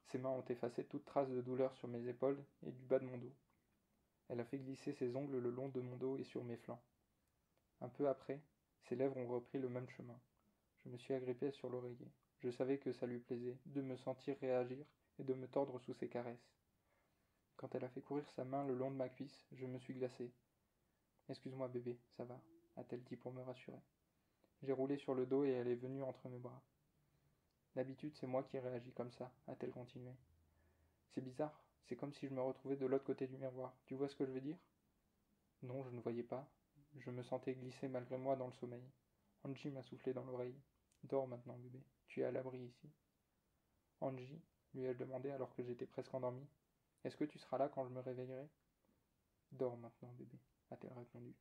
Ses 0.06 0.18
mains 0.18 0.30
ont 0.30 0.44
effacé 0.44 0.84
toute 0.84 1.04
trace 1.04 1.28
de 1.28 1.40
douleur 1.40 1.74
sur 1.76 1.88
mes 1.88 2.06
épaules 2.06 2.42
et 2.62 2.70
du 2.70 2.84
bas 2.84 2.98
de 2.98 3.06
mon 3.06 3.18
dos. 3.18 3.34
Elle 4.28 4.40
a 4.40 4.44
fait 4.44 4.58
glisser 4.58 4.92
ses 4.92 5.14
ongles 5.16 5.38
le 5.38 5.50
long 5.50 5.68
de 5.68 5.80
mon 5.80 5.96
dos 5.96 6.16
et 6.16 6.24
sur 6.24 6.44
mes 6.44 6.56
flancs. 6.56 6.82
Un 7.80 7.88
peu 7.88 8.08
après, 8.08 8.40
ses 8.84 8.96
lèvres 8.96 9.16
ont 9.16 9.28
repris 9.28 9.58
le 9.58 9.68
même 9.68 9.88
chemin. 9.90 10.18
Je 10.84 10.90
me 10.90 10.96
suis 10.96 11.14
agrippé 11.14 11.50
sur 11.52 11.68
l'oreiller. 11.68 12.10
Je 12.42 12.50
savais 12.50 12.78
que 12.78 12.92
ça 12.92 13.06
lui 13.06 13.20
plaisait 13.20 13.56
de 13.66 13.82
me 13.82 13.96
sentir 13.96 14.36
réagir 14.40 14.84
et 15.18 15.24
de 15.24 15.34
me 15.34 15.46
tordre 15.46 15.78
sous 15.80 15.94
ses 15.94 16.08
caresses. 16.08 16.52
Quand 17.56 17.72
elle 17.74 17.84
a 17.84 17.88
fait 17.88 18.00
courir 18.00 18.28
sa 18.30 18.44
main 18.44 18.64
le 18.66 18.74
long 18.74 18.90
de 18.90 18.96
ma 18.96 19.08
cuisse, 19.08 19.46
je 19.52 19.66
me 19.66 19.78
suis 19.78 19.94
glacé. 19.94 20.32
Excuse-moi 21.28 21.68
bébé, 21.68 21.96
ça 22.16 22.24
va, 22.24 22.40
a-t-elle 22.76 23.04
dit 23.04 23.16
pour 23.16 23.32
me 23.32 23.42
rassurer. 23.42 23.80
J'ai 24.62 24.72
roulé 24.72 24.96
sur 24.96 25.14
le 25.14 25.24
dos 25.24 25.44
et 25.44 25.50
elle 25.50 25.68
est 25.68 25.76
venue 25.76 26.02
entre 26.02 26.28
mes 26.28 26.38
bras. 26.38 26.60
D'habitude, 27.76 28.16
c'est 28.16 28.26
moi 28.26 28.42
qui 28.42 28.58
réagis 28.58 28.92
comme 28.92 29.12
ça, 29.12 29.32
a-t-elle 29.46 29.70
continué. 29.70 30.12
C'est 31.14 31.20
bizarre, 31.20 31.62
c'est 31.84 31.96
comme 31.96 32.12
si 32.12 32.26
je 32.26 32.34
me 32.34 32.40
retrouvais 32.40 32.76
de 32.76 32.86
l'autre 32.86 33.04
côté 33.04 33.28
du 33.28 33.36
miroir. 33.36 33.72
Tu 33.86 33.94
vois 33.94 34.08
ce 34.08 34.16
que 34.16 34.26
je 34.26 34.32
veux 34.32 34.40
dire? 34.40 34.58
Non, 35.62 35.84
je 35.84 35.90
ne 35.90 36.00
voyais 36.00 36.24
pas. 36.24 36.48
Je 36.98 37.10
me 37.10 37.22
sentais 37.22 37.54
glisser 37.54 37.86
malgré 37.86 38.18
moi 38.18 38.34
dans 38.34 38.46
le 38.46 38.52
sommeil. 38.54 38.82
Angie 39.44 39.70
m'a 39.70 39.82
soufflé 39.82 40.12
dans 40.12 40.24
l'oreille. 40.24 40.58
Dors 41.04 41.26
maintenant, 41.28 41.56
bébé. 41.58 41.80
Tu 42.12 42.20
es 42.20 42.24
à 42.24 42.30
l'abri 42.30 42.58
ici. 42.58 42.90
Angie, 44.02 44.38
lui 44.74 44.84
ai-je 44.84 44.98
demandé 44.98 45.30
alors 45.30 45.54
que 45.54 45.62
j'étais 45.62 45.86
presque 45.86 46.12
endormi. 46.12 46.46
Est-ce 47.04 47.16
que 47.16 47.24
tu 47.24 47.38
seras 47.38 47.56
là 47.56 47.70
quand 47.70 47.86
je 47.86 47.88
me 47.88 48.00
réveillerai? 48.00 48.50
Dors 49.52 49.78
maintenant, 49.78 50.12
bébé, 50.18 50.38
a-t-elle 50.70 50.92
répondu. 50.92 51.34